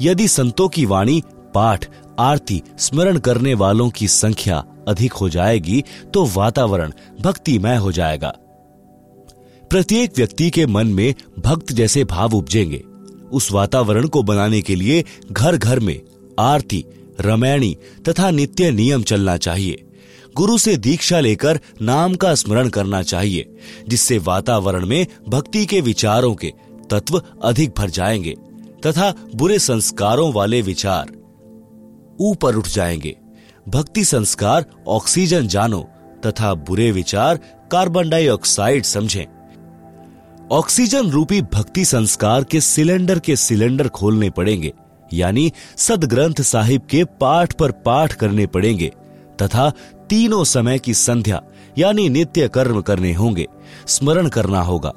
[0.00, 1.22] यदि संतों की वाणी,
[1.54, 1.86] पाठ,
[2.18, 5.82] आरती, स्मरण करने वालों की संख्या अधिक हो जाएगी
[6.14, 8.32] तो वातावरण भक्तिमय हो जाएगा।
[9.70, 12.82] प्रत्येक व्यक्ति के मन में भक्त जैसे भाव उपजेंगे।
[13.32, 16.00] उस वातावरण को बनाने के लिए घर घर में
[16.40, 16.84] आरती
[17.20, 17.76] रमैणी
[18.08, 19.84] तथा नित्य नियम चलना चाहिए।
[20.36, 23.56] गुरु से दीक्षा लेकर नाम का स्मरण करना चाहिए,
[23.88, 26.52] जिससे वातावरण में भक्ति के विचारों के
[26.90, 28.34] तत्व अधिक भर जाएँगे
[28.86, 31.12] तथा बुरे संस्कारों वाले विचार
[32.20, 33.16] ऊपर उठ जाएँगे।
[33.68, 35.88] भक्ति संस्कार ऑक्सीजन जानो
[36.26, 37.36] तथा बुरे विचार
[37.72, 39.24] कार्बन डाइऑक्साइड समझें।
[40.52, 44.72] ऑक्सीजन रूपी भक्ति संस्कार के सिलेंडर के सिलेंडर खोलने पड़ेंगे।
[45.12, 48.92] यानी सदग्रंथ साहिब के पाठ पर पाठ करने पड़ेंगे,
[49.42, 49.70] तथा
[50.10, 51.42] तीनों समय की संध्या,
[51.78, 53.46] यानी नित्य कर्म करने होंगे,
[53.86, 54.92] स्मरण करना होगा।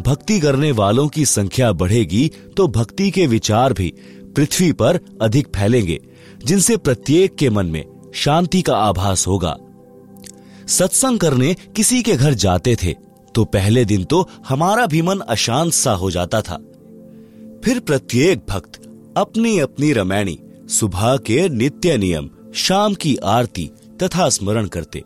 [0.00, 3.92] भक्ति करने वालों की संख्या बढ़ेगी तो भक्ति के विचार भी
[4.36, 6.00] पृथ्वी पर अधिक फैलेंगे,
[6.44, 7.84] जिनसे प्रत्येक के मन में
[8.14, 9.56] शांति का आभास होगा।
[10.68, 12.94] सत्संग करने किसी के घर जाते थे
[13.34, 16.56] तो पहले दिन तो हमारा भी मन अशांत सा हो जाता था।
[17.64, 18.80] फिर प्रत्येक भक्त
[19.16, 20.38] अपनी अपनी रमैणी,
[20.68, 23.70] सुबह के नित्य नियम, शाम की आरती
[24.02, 25.02] तथा स्मरण करते।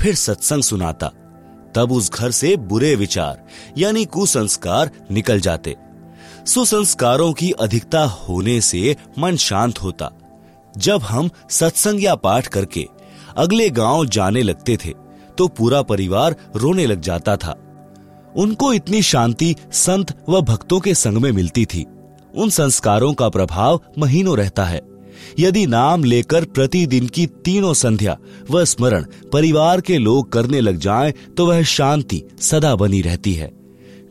[0.00, 1.06] फिर सत्संग सुनाता।
[1.74, 3.44] तब उस घर से बुरे विचार,
[3.78, 5.76] यानी कुसंस्कार निकल जाते।
[6.46, 10.10] सुसंस्कारों की अधिकता होने से मन शांत होता।
[10.76, 12.86] जब हम सत्संग या पाठ करके
[13.36, 14.94] अगले गाँव जाने लगते थे
[15.38, 17.54] तो पूरा परिवार रोने लग जाता था।
[18.36, 21.86] उनको इतनी शांति संत व भक्तों के संग में मिलती थी।
[22.34, 24.80] उन संस्कारों का प्रभाव महीनों रहता है।
[25.38, 28.16] यदि नाम लेकर प्रतिदिन की तीनों संध्या
[28.50, 33.50] व स्मरण परिवार के लोग करने लग जाएँ तो वह शांति सदा बनी रहती है।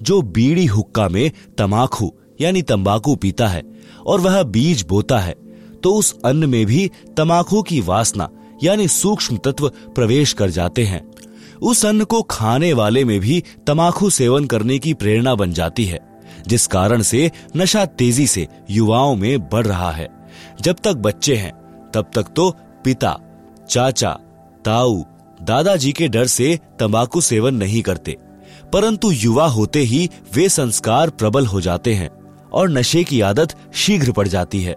[0.02, 3.64] जो बीड़ी हुक्का में तमाखू, यानी तंबाकू पीता है
[4.06, 5.36] और वह बीज बोता है
[5.84, 8.30] तो उस अन्न में भी तमाकू की वासना,
[8.64, 11.02] यानी सूक्ष्म तत्व प्रवेश कर जाते हैं।
[11.62, 16.00] उस अन्न को खाने वाले में भी तमाकू सेवन करने की प्रेरणा बन जाती है।
[16.48, 20.10] जिस कारण से नशा तेज़ी से युवाओं में बढ़ रहा है।
[20.62, 21.52] जब तक बच्चे हैं,
[21.94, 23.20] तब तक तो पिता,
[23.70, 24.20] चाचा,
[24.66, 25.04] ताऊ,
[25.42, 28.18] दादाजी के डर से तंबाकू सेवन नहीं करते।
[28.74, 32.10] परंतु युवा होते ही वे संस्कार प्रबल हो जाते हैं
[32.54, 34.76] और नशे की आदत शीघ्र पड़ जाती है।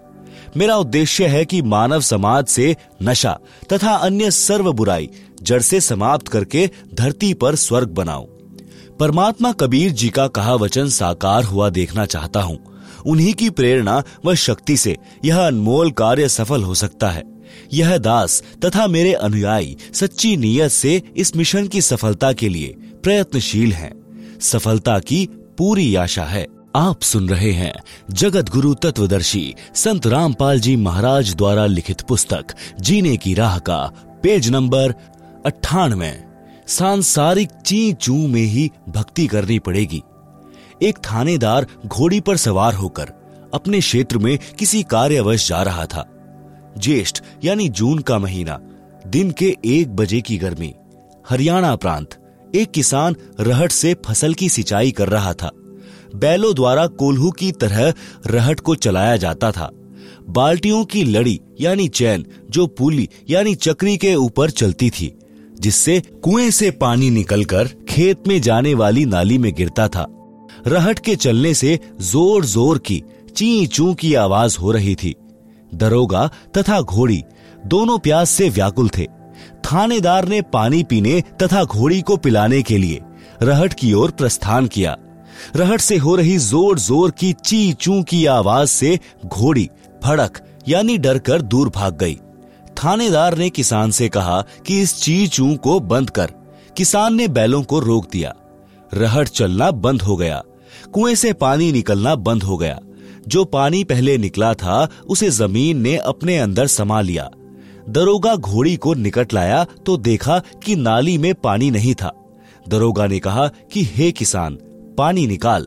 [0.57, 3.39] मेरा उद्देश्य है कि मानव समाज से नशा
[3.73, 5.11] तथा अन्य सर्व बुराई
[5.43, 8.40] जड़ से समाप्त करके धरती पर स्वर्ग बनाऊँ।
[9.01, 12.59] परमात्मा कबीर जी का कहा वचन साकार हुआ देखना चाहता हूँ।
[13.07, 17.23] उन्हीं की प्रेरणा व शक्ति से यह अनमोल कार्य सफल हो सकता है।
[17.73, 23.73] यह दास तथा मेरे अनुयायी सच्ची नीयत से इस मिशन की सफलता के लिए प्रयत्नशील
[23.73, 23.93] हैं।
[24.41, 25.27] सफलता की
[25.59, 26.47] पूरी आशा है।
[26.77, 27.75] आप सुन रहे हैं
[28.11, 32.45] जगत गुरु तत्वदर्शी संत रामपाल जी महाराज द्वारा लिखित पुस्तक,
[32.81, 33.85] जीने की राह का,
[34.23, 34.95] पेज नंबर
[35.47, 36.30] अट्ठानवे।
[36.71, 40.03] सांसारिक ची चू में ही भक्ति करनी पड़ेगी।
[40.83, 43.13] एक थानेदार घोड़ी पर सवार होकर
[43.55, 46.07] अपने क्षेत्र में किसी कार्यवश जा रहा था।
[46.79, 48.61] ज्येष्ठ, यानी जून का महीना,
[49.07, 50.75] दिन के एक बजे की गर्मी।
[51.29, 52.09] हरियाणा प्रांत,
[52.55, 55.51] एक किसान रहट से फ़सल की सिंचाई कर रहा था।
[56.15, 57.95] बैलों द्वारा कोल्हू की तरह
[58.27, 59.71] रहट को चलाया जाता था।
[60.29, 65.17] बाल्टियों की लड़ी, यानी चैन, जो पुली, यानी चक्री के ऊपर चलती थी।
[65.61, 70.07] जिससे कुएँ से पानी निकलकर खेत में जाने वाली नाली में गिरता था।
[70.67, 73.03] रहट के चलने से ज़ोर ज़ोर की
[73.37, 75.15] ची चू की आवाज़ हो रही थी।
[75.75, 77.23] दरोगा तथा घोड़ी
[77.67, 79.07] दोनों प्यास से व्याकुल थे।
[79.65, 83.01] थानेदार ने पानी पीने तथा घोड़ी को पिलाने के लिए
[83.43, 84.97] रहट की ओर प्रस्थान किया।
[85.57, 89.69] रहट से हो रही ज़ोर ज़ोर की ची चू की आवाज़ से घोड़ी,
[90.05, 92.19] फड़क, यानी डर कर दूर भाग गई।
[92.85, 96.27] थानेदार ने किसान से कहा कि इस ची चू को बंद कर।
[96.77, 98.35] किसान ने बैलों को रोक दिया।
[98.95, 100.43] रहट चलना बंद हो गया।
[100.93, 102.81] कुएँ से पानी निकलना बंद हो गया।
[103.29, 107.31] जो पानी पहले निकला था, उसे ज़मीन ने अपने अंदर समा लिया।
[107.89, 112.15] दरोगा घोड़ी को निकट लाया तो देखा कि नाली में पानी नहीं था।
[112.69, 114.55] दरोगा ने कहा कि, हे किसान,
[114.99, 115.67] पानी निकाल।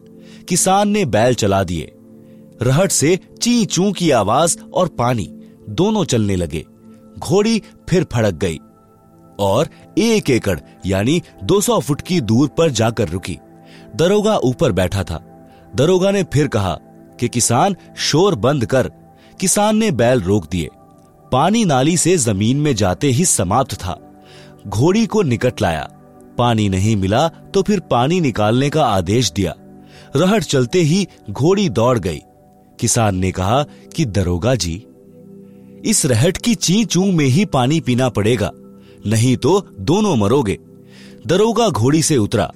[0.50, 1.92] किसान ने बैल चला दिए।
[2.62, 5.34] रहट से ची चू की आवाज़ और पानी
[5.70, 6.66] दोनों चलने लगे।
[7.20, 8.60] घोड़ी फिर फड़क गई
[9.40, 13.40] और एक एकड़, यानी 200 फुट की दूर पर जाकर रुकी।
[13.96, 16.80] दरोगा ऊपर बैठा था। दरोगा ने फिर कहा
[17.20, 18.92] कि किसान, शोर बंद कर।
[19.40, 20.70] किसान ने बैल रोक दिए।
[21.32, 24.00] पानी नाली से ज़मीन में जाते ही समाप्त था।
[24.68, 25.90] घोड़ी को निकट लाया।
[26.38, 29.56] पानी नहीं मिला तो फिर पानी निकालने का आदेश दिया।
[30.16, 32.22] रहट चलते ही घोड़ी दौड़ गई।
[32.80, 33.64] किसान ने कहा
[33.96, 34.88] कि, दरोगा जी
[35.84, 38.52] इस रहट की ची चू में ही पानी पीना पड़ेगा,
[39.08, 40.58] नहीं तो दोनों मरोगे।
[41.28, 42.52] दरोगा घोड़ी से उतरा,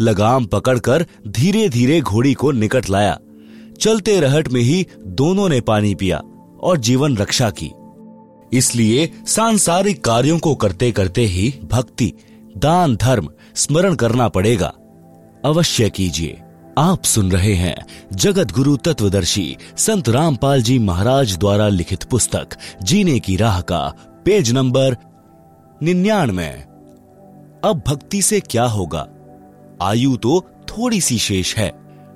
[0.00, 3.18] लगाम पकड़कर धीरे धीरे घोड़ी को निकट लाया।
[3.80, 6.22] चलते रहट में ही दोनों ने पानी पिया
[6.62, 7.70] और जीवन रक्षा की।
[8.52, 12.12] इसलिए सांसारिक कार्यों को करते करते ही भक्ति,
[12.56, 14.72] दान, धर्म, स्मरण करना पड़ेगा।
[15.44, 16.40] अवश्य कीजिए।
[16.78, 17.74] आप सुन रहे हैं
[18.12, 22.48] जगत गुरु तत्वदर्शी संत रामपाल जी महाराज द्वारा लिखित पुस्तक,
[22.82, 23.80] जीने की राह का
[24.24, 24.96] पेज नंबर
[25.82, 26.46] निन्यानवे।
[27.64, 29.06] अब भक्ति से क्या होगा?
[29.82, 31.70] आयु तो थोड़ी सी शेष है।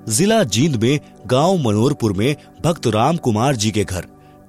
[0.09, 4.05] जिला जींद में, गाँव मनोरपुर में भक्त राम कुमार जी के घर,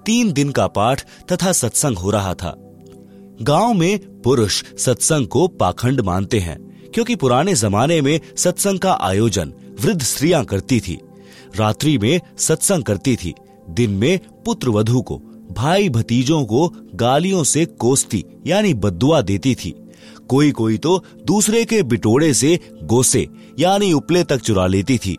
[0.06, 2.54] तीन दिन का पाठ तथा सत्संग हो रहा था।
[3.42, 6.58] गाँव में पुरुष सत्संग को पाखंड मानते हैं,
[6.94, 10.98] क्योंकि पुराने जमाने में सत्संग का आयोजन वृद्ध स्त्रियाँ करती थी।
[11.56, 13.34] रात्रि में सत्संग करती थी।
[13.70, 15.16] दिन में पुत्र वधु को,
[15.52, 19.74] भाई भतीजों को गालियों से कोसती, यानी बदुआ देती थी।
[20.28, 25.16] कोई कोई तो दूसरे के बिटोड़े से गोसे, यानी उपले तक चुरा लेती थी।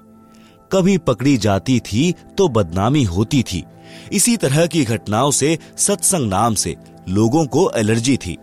[0.72, 3.64] कभी पकड़ी जाती थी तो बदनामी होती थी।
[4.14, 6.76] इसी तरह की घटनाओं से, सत्संग नाम से
[7.10, 8.38] लोगों को एलर्जी थी।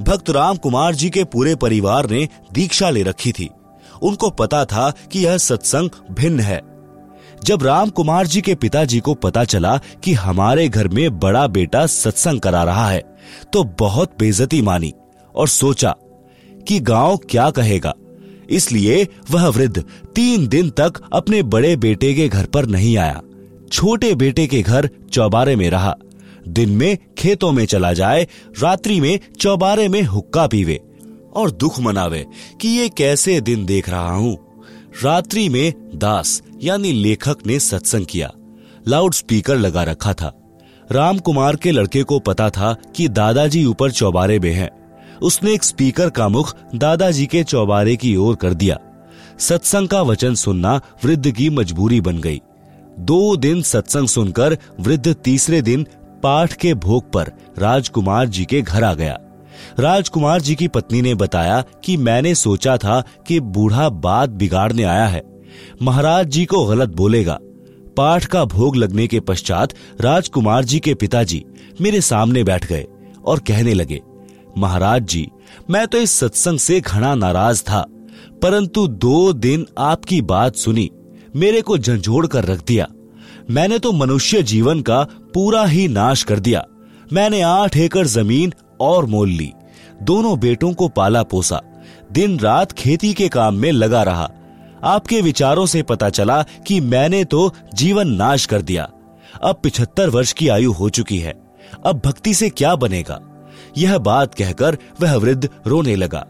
[0.00, 3.48] भक्त राम कुमार जी के पूरे परिवार ने दीक्षा ले रखी थी।
[4.02, 6.60] उनको पता था कि यह सत्संग भिन्न है।
[7.44, 11.86] जब राम कुमार जी के पिताजी को पता चला कि हमारे घर में बड़ा बेटा
[11.86, 13.02] सत्संग करा रहा है
[13.52, 14.92] तो बहुत बेजती मानी
[15.34, 15.94] और सोचा
[16.68, 17.94] कि गाँव क्या कहेगा।
[18.50, 19.82] इसलिए वह वृद्ध
[20.14, 23.20] तीन दिन तक अपने बड़े बेटे के घर पर नहीं आया।
[23.72, 25.94] छोटे बेटे के घर चौबारे में रहा।
[26.48, 28.26] दिन में खेतों में चला जाए,
[28.58, 30.80] रात्रि में चौबारे में हुक्का पीवे।
[31.36, 32.26] और दुख मनावे
[32.60, 34.36] कि ये कैसे दिन देख रहा हूँ।
[35.04, 38.32] रात्रि में दास, यानी लेखक ने सत्संग किया।
[38.88, 40.38] लाउड स्पीकर लगा रखा था।
[40.92, 44.70] राम कुमार के लड़के को पता था कि दादाजी ऊपर चौबारे में हैं।
[45.22, 48.78] उसने एक स्पीकर का मुख दादाजी के चौबारे की ओर कर दिया।
[49.38, 52.40] सत्संग का वचन सुनना वृद्ध की मजबूरी बन गई।
[52.98, 55.86] दो दिन सत्संग सुनकर वृद्ध तीसरे दिन
[56.22, 59.18] पाठ के भोग पर राजकुमार जी के घर आ गया।
[59.78, 65.06] राजकुमार जी की पत्नी ने बताया कि मैंने सोचा था कि बूढ़ा बात बिगाड़ने आया
[65.06, 65.22] है।
[65.82, 67.38] महाराज जी को गलत बोलेगा।
[67.96, 71.44] पाठ का भोग लगने के पश्चात राजकुमार जी के पिताजी
[71.80, 72.86] मेरे सामने बैठ गए
[73.24, 74.00] और कहने लगे,
[74.58, 75.28] महाराज जी,
[75.70, 77.84] मैं तो इस सत्संग से घना नाराज़ था,
[78.42, 80.90] परंतु दो दिन आपकी बात सुनी,
[81.36, 82.86] मेरे को झंझोड़ कर रख दिया।
[83.50, 85.02] मैंने तो मनुष्य जीवन का
[85.34, 86.64] पूरा ही नाश कर दिया।
[87.12, 88.52] मैंने आठ एकड़ ज़मीन
[88.82, 89.52] और मोल ली।
[90.02, 91.62] दोनों बेटों को पाला पोसा।
[92.12, 94.30] दिन रात खेती के काम में लगा रहा।
[94.84, 98.90] आपके विचारों से पता चला कि मैंने तो जीवन नाश कर दिया।
[99.44, 101.34] अब पिछहत्तर वर्ष की आयु हो चुकी है।
[101.86, 103.20] अब भक्ति से क्या बनेगा?
[103.78, 106.26] यह बात कहकर वह वृद्ध रोने लगा।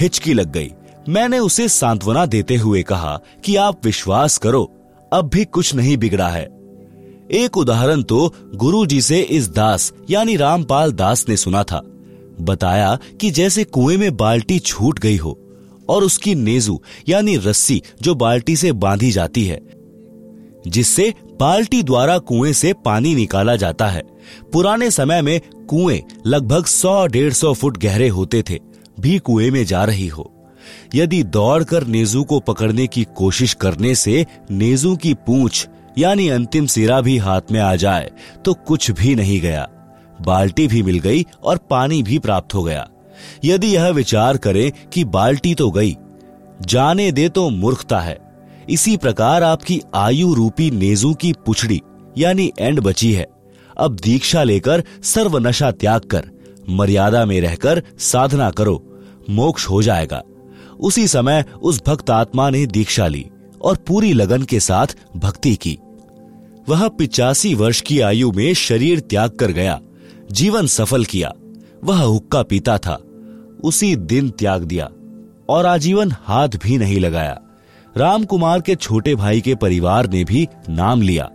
[0.00, 0.72] हिचकी लग गई।
[1.08, 4.76] मैंने उसे सांत्वना देते हुए कहा कि आप विश्वास करो,
[5.12, 6.59] अब भी कुछ नहीं बिगड़ा है।
[7.30, 11.82] एक उदाहरण तो गुरु जी से इस दास, यानी रामपाल दास ने सुना था।
[12.40, 15.38] बताया कि जैसे कुएँ में बाल्टी छूट गई हो,
[15.88, 19.60] और उसकी नेजू, यानी रस्सी, जो बाल्टी से बांधी जाती है,
[20.68, 24.02] जिससे बाल्टी द्वारा कुएँ से पानी निकाला जाता है।
[24.52, 28.58] पुराने समय में कुएँ लगभग 100-150 फुट गहरे होते थे,
[29.00, 30.30] भी कुएँ में जा रही हो।
[30.94, 35.68] यदि दौड़कर नेजू को पकड़ने की कोशिश करने से नेजू की पूंछ
[35.98, 38.10] यानी अंतिम सिरा भी हाथ में आ जाए
[38.44, 39.68] तो कुछ भी नहीं गया।
[40.20, 42.88] बाल्टी भी मिल गई और पानी भी प्राप्त हो गया।
[43.44, 45.96] यदि यह विचार करें कि बाल्टी तो गई,
[46.62, 48.18] जाने दे तो मूर्खता है।
[48.70, 51.80] इसी प्रकार आपकी आयु रूपी नेजू की पुछड़ी,
[52.18, 53.26] यानी एंड बची है।
[53.76, 56.30] अब दीक्षा लेकर सर्व नशा त्याग कर,
[56.68, 58.82] मर्यादा में रहकर साधना करो,
[59.30, 60.22] मोक्ष हो जाएगा।
[60.80, 63.26] उसी समय उस भक्त आत्मा ने दीक्षा ली।
[63.62, 64.86] और पूरी लगन के साथ
[65.16, 65.78] भक्ति की।
[66.68, 69.80] वह पिचासी वर्ष की आयु में शरीर त्याग कर गया,
[70.32, 71.32] जीवन सफल किया।
[71.84, 72.98] वह हुक्का पीता था,
[73.64, 74.90] उसी दिन त्याग दिया
[75.48, 77.40] और आजीवन हाथ भी नहीं लगाया।
[77.96, 81.30] राम कुमार के छोटे भाई के परिवार ने भी नाम लिया।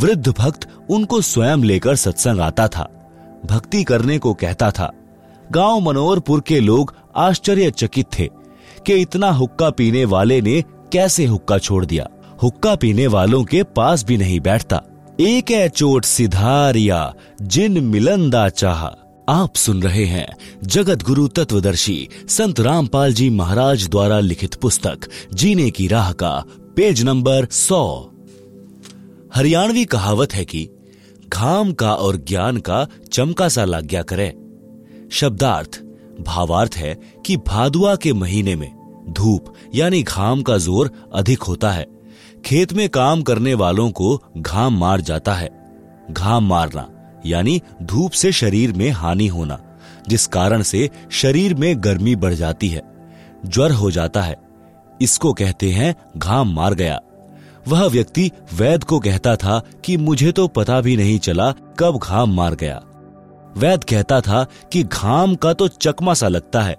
[0.00, 2.88] वृद्ध भक्त उनको स्वयं लेकर सत्संग आता था।
[3.46, 4.92] भक्ति करने को कहता था,
[5.52, 8.28] गाँव मनोहरपुर के लोग आश्चर्यचकित थे
[8.86, 10.62] कि इतना हुक्का पीने वाले ने
[10.92, 12.08] कैसे हुक्का छोड़ दिया?
[12.42, 14.82] हुक्का पीने वालों के पास भी नहीं बैठता।
[15.20, 18.84] एक है चोट सिधारिया, जिन मिलंदा चाह।
[19.28, 24.98] आप सुन रहे हैं जगत गुरु तत्वदर्शी संत रामपाल जी महाराज द्वारा लिखित पुस्तक,
[25.34, 26.44] जीने की राह का
[26.76, 28.10] पेज नंबर सौ।
[29.34, 30.70] हरियाणवी कहावत है कि,
[31.28, 34.34] घाम का और ज्ञान का चमका सा लाग्या करे।
[35.10, 35.82] शब्दार्थ,
[36.20, 41.86] भावार्थ है कि भादुआ के महीने में धूप, यानी घाम का ज़ोर अधिक होता है।
[42.44, 45.50] खेत में काम करने वालों को घाम मार जाता है।
[46.10, 46.88] घाम मारना,
[47.26, 49.58] यानी धूप से शरीर में हानि होना,
[50.08, 52.82] जिस कारण से शरीर में गर्मी बढ़ जाती है।
[53.46, 54.36] ज्वर हो जाता है।
[55.02, 57.00] इसको कहते हैं घाम मार गया।
[57.68, 62.34] वह व्यक्ति वैद को कहता था कि मुझे तो पता भी नहीं चला कब घाम
[62.34, 62.82] मार गया।
[63.56, 66.76] वैद कहता था कि घाम का तो चकमा सा लगता है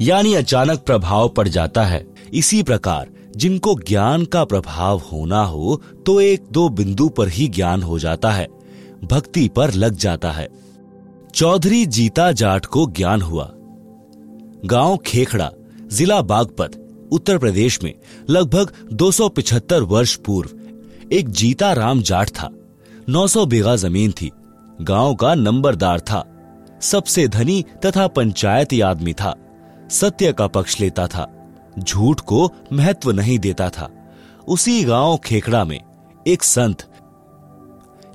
[0.00, 6.20] यानी अचानक प्रभाव पड़ जाता है। इसी प्रकार, जिनको ज्ञान का प्रभाव होना हो तो
[6.20, 8.48] एक दो बिंदु पर ही ज्ञान हो जाता है।
[9.04, 10.48] भक्ति पर लग जाता है।
[11.34, 13.52] चौधरी जीता जाट को ज्ञान हुआ।
[14.64, 15.50] गाँव खेखड़ा,
[15.92, 17.94] जिला बागपत, उत्तर प्रदेश में,
[18.30, 20.50] लगभग 275 वर्ष पूर्व,
[21.12, 22.50] एक जीता राम जाट था।
[23.08, 24.30] 900 बीघा ज़मीन थी।
[24.80, 26.26] गाँव का नंबरदार था।
[26.80, 29.36] सबसे धनी तथा पंचायती आदमी था।
[29.90, 31.26] सत्य का पक्ष लेता था,
[31.78, 33.88] झूठ को महत्व नहीं देता था।
[34.48, 35.80] उसी गाँव खेखड़ा में
[36.26, 36.84] एक संत,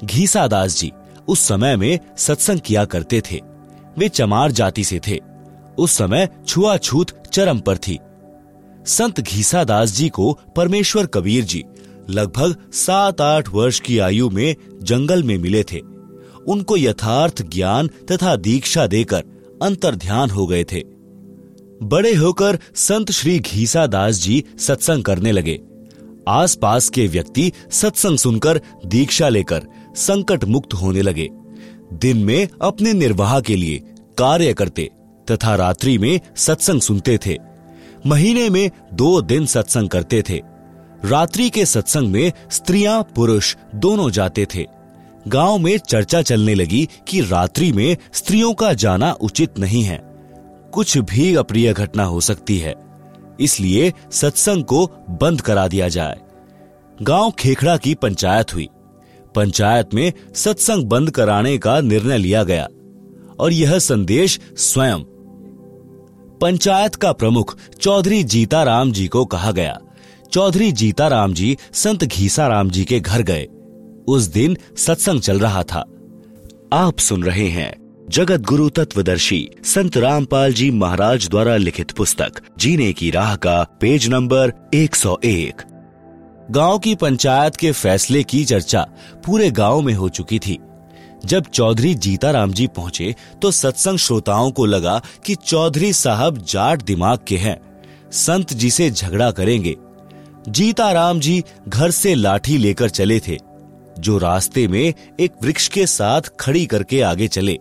[0.03, 0.91] घीसादास जी,
[1.27, 3.41] उस समय में सत्संग किया करते थे।
[3.97, 5.19] वे चमार जाति से थे।
[5.77, 7.99] उस समय छुआछूत चरम पर थी।
[8.85, 11.63] संत घीसादास जी को परमेश्वर कबीर जी
[12.09, 15.79] लगभग सात आठ वर्ष की आयु में जंगल में मिले थे।
[16.47, 19.23] उनको यथार्थ ज्ञान तथा दीक्षा देकर
[19.63, 20.94] अंतर ध्यान हो गए थे।
[21.85, 25.59] बड़े होकर संत श्री घीसा दास जी सत्संग करने लगे।
[26.27, 29.63] आसपास के व्यक्ति सत्संग सुनकर दीक्षा लेकर
[29.95, 31.29] संकट मुक्त होने लगे।
[31.93, 33.83] दिन में अपने निर्वाह के लिए
[34.17, 34.91] कार्य करते
[35.31, 37.37] तथा रात्रि में सत्संग सुनते थे।
[38.05, 40.41] महीने में दो दिन सत्संग करते थे।
[41.05, 44.65] रात्रि के सत्संग में स्त्रियाँ, पुरुष दोनों जाते थे।
[45.27, 50.14] गाँव में चर्चा चलने लगी कि रात्रि में स्त्रियों का जाना उचित नहीं है।
[50.75, 52.75] कुछ भी अप्रिय घटना हो सकती है।
[53.39, 56.21] इसलिए सत्संग को बंद करा दिया जाए।
[57.01, 58.67] गाँव खेखड़ा की पंचायत हुई।
[59.35, 62.67] पंचायत में सत्संग बंद कराने का निर्णय लिया गया
[63.39, 64.99] और यह संदेश स्वयं।
[66.41, 69.79] पंचायत का प्रमुख चौधरी जीताराम जी को कहा गया।
[70.31, 73.47] चौधरी जीताराम जी संत घीसाराम जी के घर गए।
[74.07, 75.85] उस दिन सत्संग चल रहा था।
[76.73, 82.91] आप सुन रहे हैं जगत गुरु तत्वदर्शी संत रामपाल जी महाराज द्वारा लिखित पुस्तक, जीने
[82.93, 85.63] की राह का पेज नंबर 101
[86.51, 88.85] गाँव की पंचायत के फैसले की चर्चा
[89.25, 90.57] पूरे गाँव में हो चुकी थी।
[91.25, 97.19] जब चौधरी जीताराम जी पहुँचे तो सत्संग श्रोताओं को लगा कि चौधरी साहब जाट दिमाग
[97.27, 97.59] के हैं।
[98.11, 99.75] संत जी से झगड़ा करेंगे।
[100.49, 103.37] जीताराम जी घर से लाठी लेकर चले थे,
[103.99, 107.59] जो रास्ते में एक वृक्ष के साथ खड़ी करके आगे चले।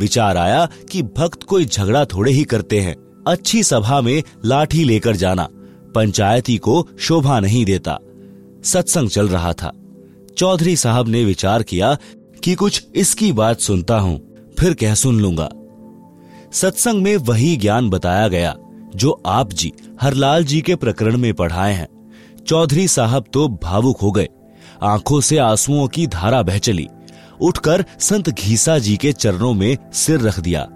[0.00, 2.94] विचार आया कि भक्त कोई झगड़ा थोड़े ही करते हैं।
[3.28, 5.48] अच्छी सभा में लाठी लेकर जाना,
[5.94, 7.98] पंचायती को शोभा नहीं देता।
[8.64, 9.72] सत्संग चल रहा था।
[10.38, 11.96] चौधरी साहब ने विचार किया
[12.44, 14.18] कि कुछ इसकी बात सुनता हूँ,
[14.58, 15.48] फिर कह सुन लूँगा।
[16.52, 18.56] सत्संग में वही ज्ञान बताया गया,
[18.94, 21.88] जो आप जी, हरलाल जी के प्रकरण में पढ़ाए हैं।
[22.46, 24.28] चौधरी साहब तो भावुक हो गए।
[24.82, 26.88] आँखों से आंसुओं की धारा बह चली।
[27.42, 30.68] उठकर संत घीसा जी के चरणों में सिर रख दिया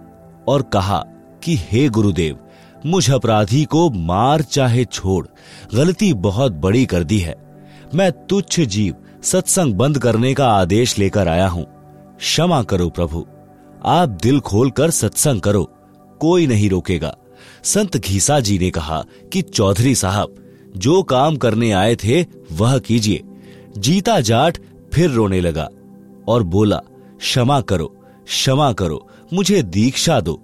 [0.49, 1.05] और कहा
[1.43, 2.39] कि, हे गुरुदेव,
[2.87, 5.27] मुझ अपराधी को मार चाहे छोड़,
[5.75, 7.37] गलती बहुत बड़ी कर दी है।
[7.95, 11.67] मैं तुच्छ जीव सत्संग बंद करने का आदेश लेकर आया हूँ।
[12.19, 13.27] क्षमा करो प्रभु।
[13.85, 15.65] आप दिल खोलकर सत्संग करो,
[16.21, 17.17] कोई नहीं रोकेगा।
[17.65, 20.35] संत घीसा जी ने कहा कि, चौधरी साहब,
[20.77, 23.23] जो काम करने आए थे वह कीजिए।
[23.79, 24.59] जीता जाट
[24.93, 25.69] फिर रोने लगा।
[26.29, 26.77] और बोला,
[27.19, 27.97] क्षमा करो
[28.27, 30.41] क्षमा करो, मुझे दीक्षा दो।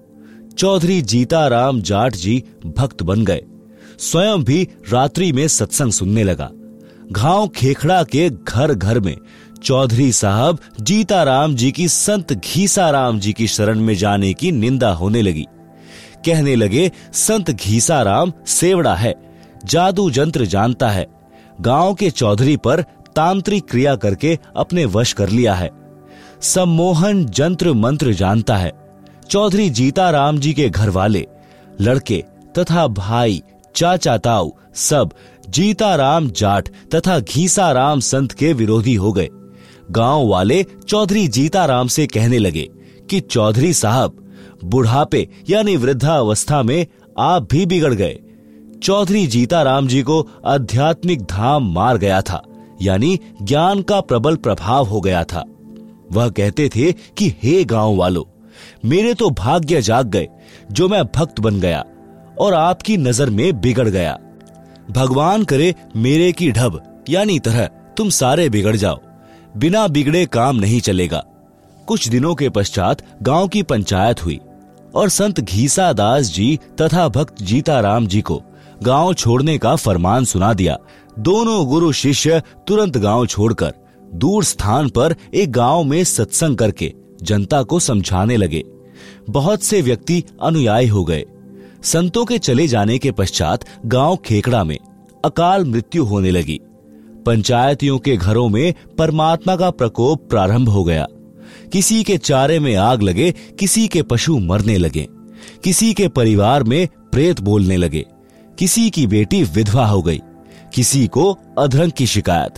[0.58, 3.42] चौधरी जीताराम जाट जी भक्त बन गए।
[3.98, 6.50] स्वयं भी रात्रि में सत्संग सुनने लगा।
[7.12, 9.16] घाव खेखड़ा के घर घर में
[9.62, 15.22] चौधरी साहब जीताराम जी की संत घीसाराम जी की शरण में जाने की निंदा होने
[15.22, 15.46] लगी।
[16.26, 19.14] कहने लगे, संत घीसाराम सेवड़ा है,
[19.64, 21.06] जादू जंत्र जानता है।
[21.60, 22.84] गाँव के चौधरी पर
[23.16, 25.70] तांत्रिक क्रिया करके अपने वश कर लिया है।
[26.40, 28.72] सम्मोहन जंत्र मंत्र जानता है।
[29.30, 31.26] चौधरी जीताराम जी के घर वाले
[31.80, 32.24] लड़के
[32.58, 33.42] तथा भाई,
[33.76, 35.10] चाचा ताऊ सब
[35.48, 39.28] जीताराम जाट तथा घीसाराम संत के विरोधी हो गए।
[39.90, 42.68] गाँव वाले चौधरी जीताराम से कहने लगे
[43.10, 44.16] कि चौधरी साहब,
[44.64, 46.86] बुढ़ापे यानी वृद्धावस्था में
[47.18, 48.18] आप भी बिगड़ गए।
[48.82, 52.42] चौधरी जीताराम जी को आध्यात्मिक धाम मार गया था।
[52.82, 55.44] यानी ज्ञान का प्रबल प्रभाव हो गया था।
[56.12, 58.24] वह कहते थे कि, हे गाँव वालों
[58.84, 60.28] मेरे तो भाग्य जाग गए,
[60.72, 61.84] जो मैं भक्त बन गया,
[62.38, 64.18] और आपकी नज़र में बिगड़ गया।
[64.90, 67.66] भगवान करे मेरे की ढब, यानी तरह,
[67.96, 68.98] तुम सारे बिगड़ जाओ,
[69.56, 71.24] बिना बिगड़े काम नहीं चलेगा।
[71.86, 74.40] कुछ दिनों के पश्चात गाँव की पंचायत हुई,
[74.94, 78.42] और संत घीसा दास जी तथा भक्त जीताराम जी को
[78.82, 80.76] गाँव छोड़ने का फरमान सुना दिया
[81.20, 83.72] दोनों गुरु शिष्य तुरंत गाँव छोड़कर
[84.14, 86.92] दूर स्थान पर एक गाँव में सत्संग करके
[87.22, 88.62] जनता को समझाने लगे।
[89.30, 91.24] बहुत से व्यक्ति अनुयायी हो गए।
[91.82, 94.78] संतों के चले जाने के पश्चात गाँव खेकड़ा में
[95.24, 96.58] अकाल मृत्यु होने लगी।
[97.26, 101.06] पंचायतियों के घरों में परमात्मा का प्रकोप प्रारंभ हो गया।
[101.72, 105.06] किसी के चारे में आग लगे, किसी के पशु मरने लगे,
[105.64, 108.06] किसी के परिवार में प्रेत बोलने लगे,
[108.58, 110.20] किसी की बेटी विधवा हो गई।
[110.74, 112.54] किसी को अधरंग की शिकायत।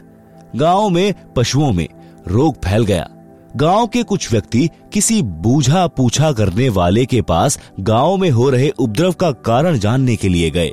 [0.56, 1.88] गाँव में, पशुओं में
[2.28, 3.08] रोग फैल गया।
[3.56, 8.70] गाँव के कुछ व्यक्ति किसी बूझा पूछा करने वाले के पास गाँव में हो रहे
[8.70, 10.70] उपद्रव का कारण जानने के लिए गए।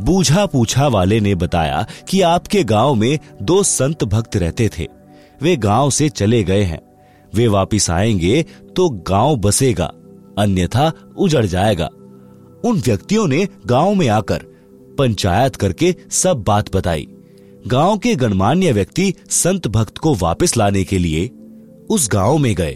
[0.00, 4.86] बूझा पूछा वाले ने बताया कि आपके गाँव में दो संत भक्त रहते थे।
[5.42, 6.80] वे गाँव से चले गए हैं।
[7.34, 8.42] वे वापिस आएँगे
[8.76, 9.92] तो गाँव बसेगा,
[10.38, 11.88] अन्यथा उजड़ जाएगा।
[12.64, 14.44] उन व्यक्तियों ने गाँव में आकर
[14.98, 17.06] पंचायत करके सब बात बताई।
[17.66, 21.30] गाँव के गणमान्य व्यक्ति संत भक्त को वापस लाने के लिए
[21.90, 22.74] उस गाँव में गए।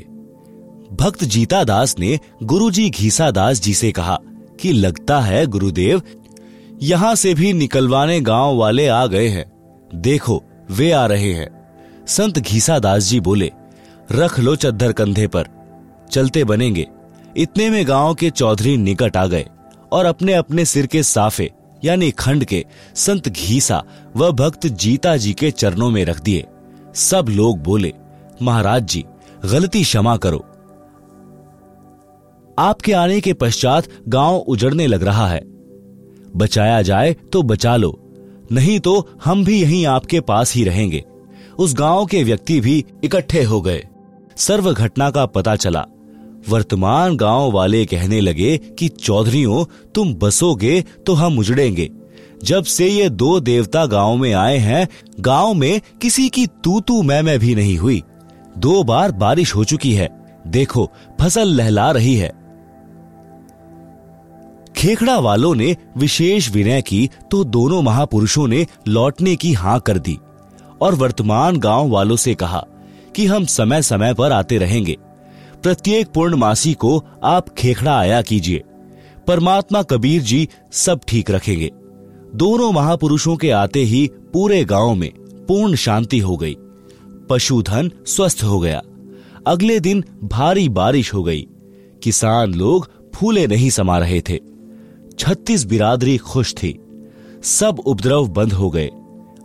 [0.93, 4.19] भक्त जीता दास ने गुरुजी घीसा दास जी से कहा
[4.61, 6.03] कि लगता है गुरुदेव,
[6.83, 9.45] यहाँ से भी निकलवाने गाँव वाले आ गए हैं।
[9.95, 11.49] देखो, वे आ रहे हैं।
[12.07, 13.51] संत घीसा दास जी बोले,
[14.13, 15.47] रख लो चद्दर कंधे पर,
[16.11, 16.87] चलते बनेंगे।
[17.37, 19.47] इतने में गाँव के चौधरी निकट आ गए
[19.93, 21.51] और अपने अपने सिर के साफे
[21.85, 22.65] यानी खंड के
[22.95, 23.83] संत घीसा
[24.17, 26.47] व भक्त जीता जी के चरणों में रख दिए।
[26.95, 27.93] सब लोग बोले,
[28.43, 29.05] महाराज जी,
[29.45, 30.45] गलती क्षमा करो।
[32.59, 35.41] आपके आने के पश्चात गाँव उजड़ने लग रहा है।
[36.37, 37.99] बचाया जाए तो बचा लो,
[38.53, 41.05] नहीं तो हम भी यहीं आपके पास ही रहेंगे।
[41.59, 43.87] उस गाँव के व्यक्ति भी इकट्ठे हो गए।
[44.37, 45.87] सर्व घटना का पता चला।
[46.49, 49.65] वर्तमान गाँव वाले कहने लगे कि चौधरियों,
[49.95, 51.91] तुम बसोगे तो हम उजड़ेंगे।
[52.45, 54.89] जब से ये दो देवता गाँव में आए हैं,
[55.21, 58.03] गाँव में किसी की तू तू मैं मैं भी नहीं हुई।
[58.59, 60.09] दो बार बारिश हो चुकी है।
[60.47, 62.33] देखो, फ़सल लहला रही है।
[64.77, 70.19] खेखड़ा वालों ने विशेष विनय की तो दोनों महापुरुषों ने लौटने की हाँ कर दी
[70.81, 72.65] और वर्तमान गाँव वालों से कहा
[73.17, 74.97] कि हम समय समय पर आते रहेंगे।
[75.63, 78.63] प्रत्येक पूर्णमासी को आप खेखड़ा आया कीजिए।
[79.27, 81.71] परमात्मा कबीर जी सब ठीक रखेंगे।
[82.35, 85.11] दोनों महापुरुषों के आते ही पूरे गाँव में
[85.49, 86.57] पूर्ण शांति हो गई।
[87.31, 88.83] पशुधन स्वस्थ हो गया।
[89.47, 91.47] अगले दिन भारी बारिश हो गई।
[92.03, 94.39] किसान लोग फूले नहीं समा रहे थे।
[95.19, 96.79] छत्तीस बिरादरी खुश थी।
[97.43, 98.91] सब उपद्रव बंद हो गए।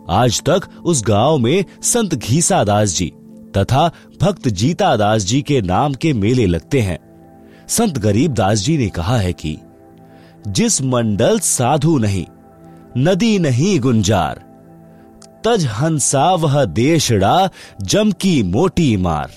[0.08, 3.12] आज तक उस गाँव में संत घीसा दास जी
[3.56, 3.90] तथा
[4.20, 6.98] भक्त जीता दास जी के नाम के मेले लगते हैं।
[7.68, 9.58] संत गरीब दास जी ने कहा है कि,
[10.48, 12.26] जिस मंडल साधु नहीं,
[12.98, 14.46] नदी नहीं गुंजार,
[15.44, 17.50] तज हंसा वह देशड़ा
[17.82, 19.30] जमकी मोटी मार।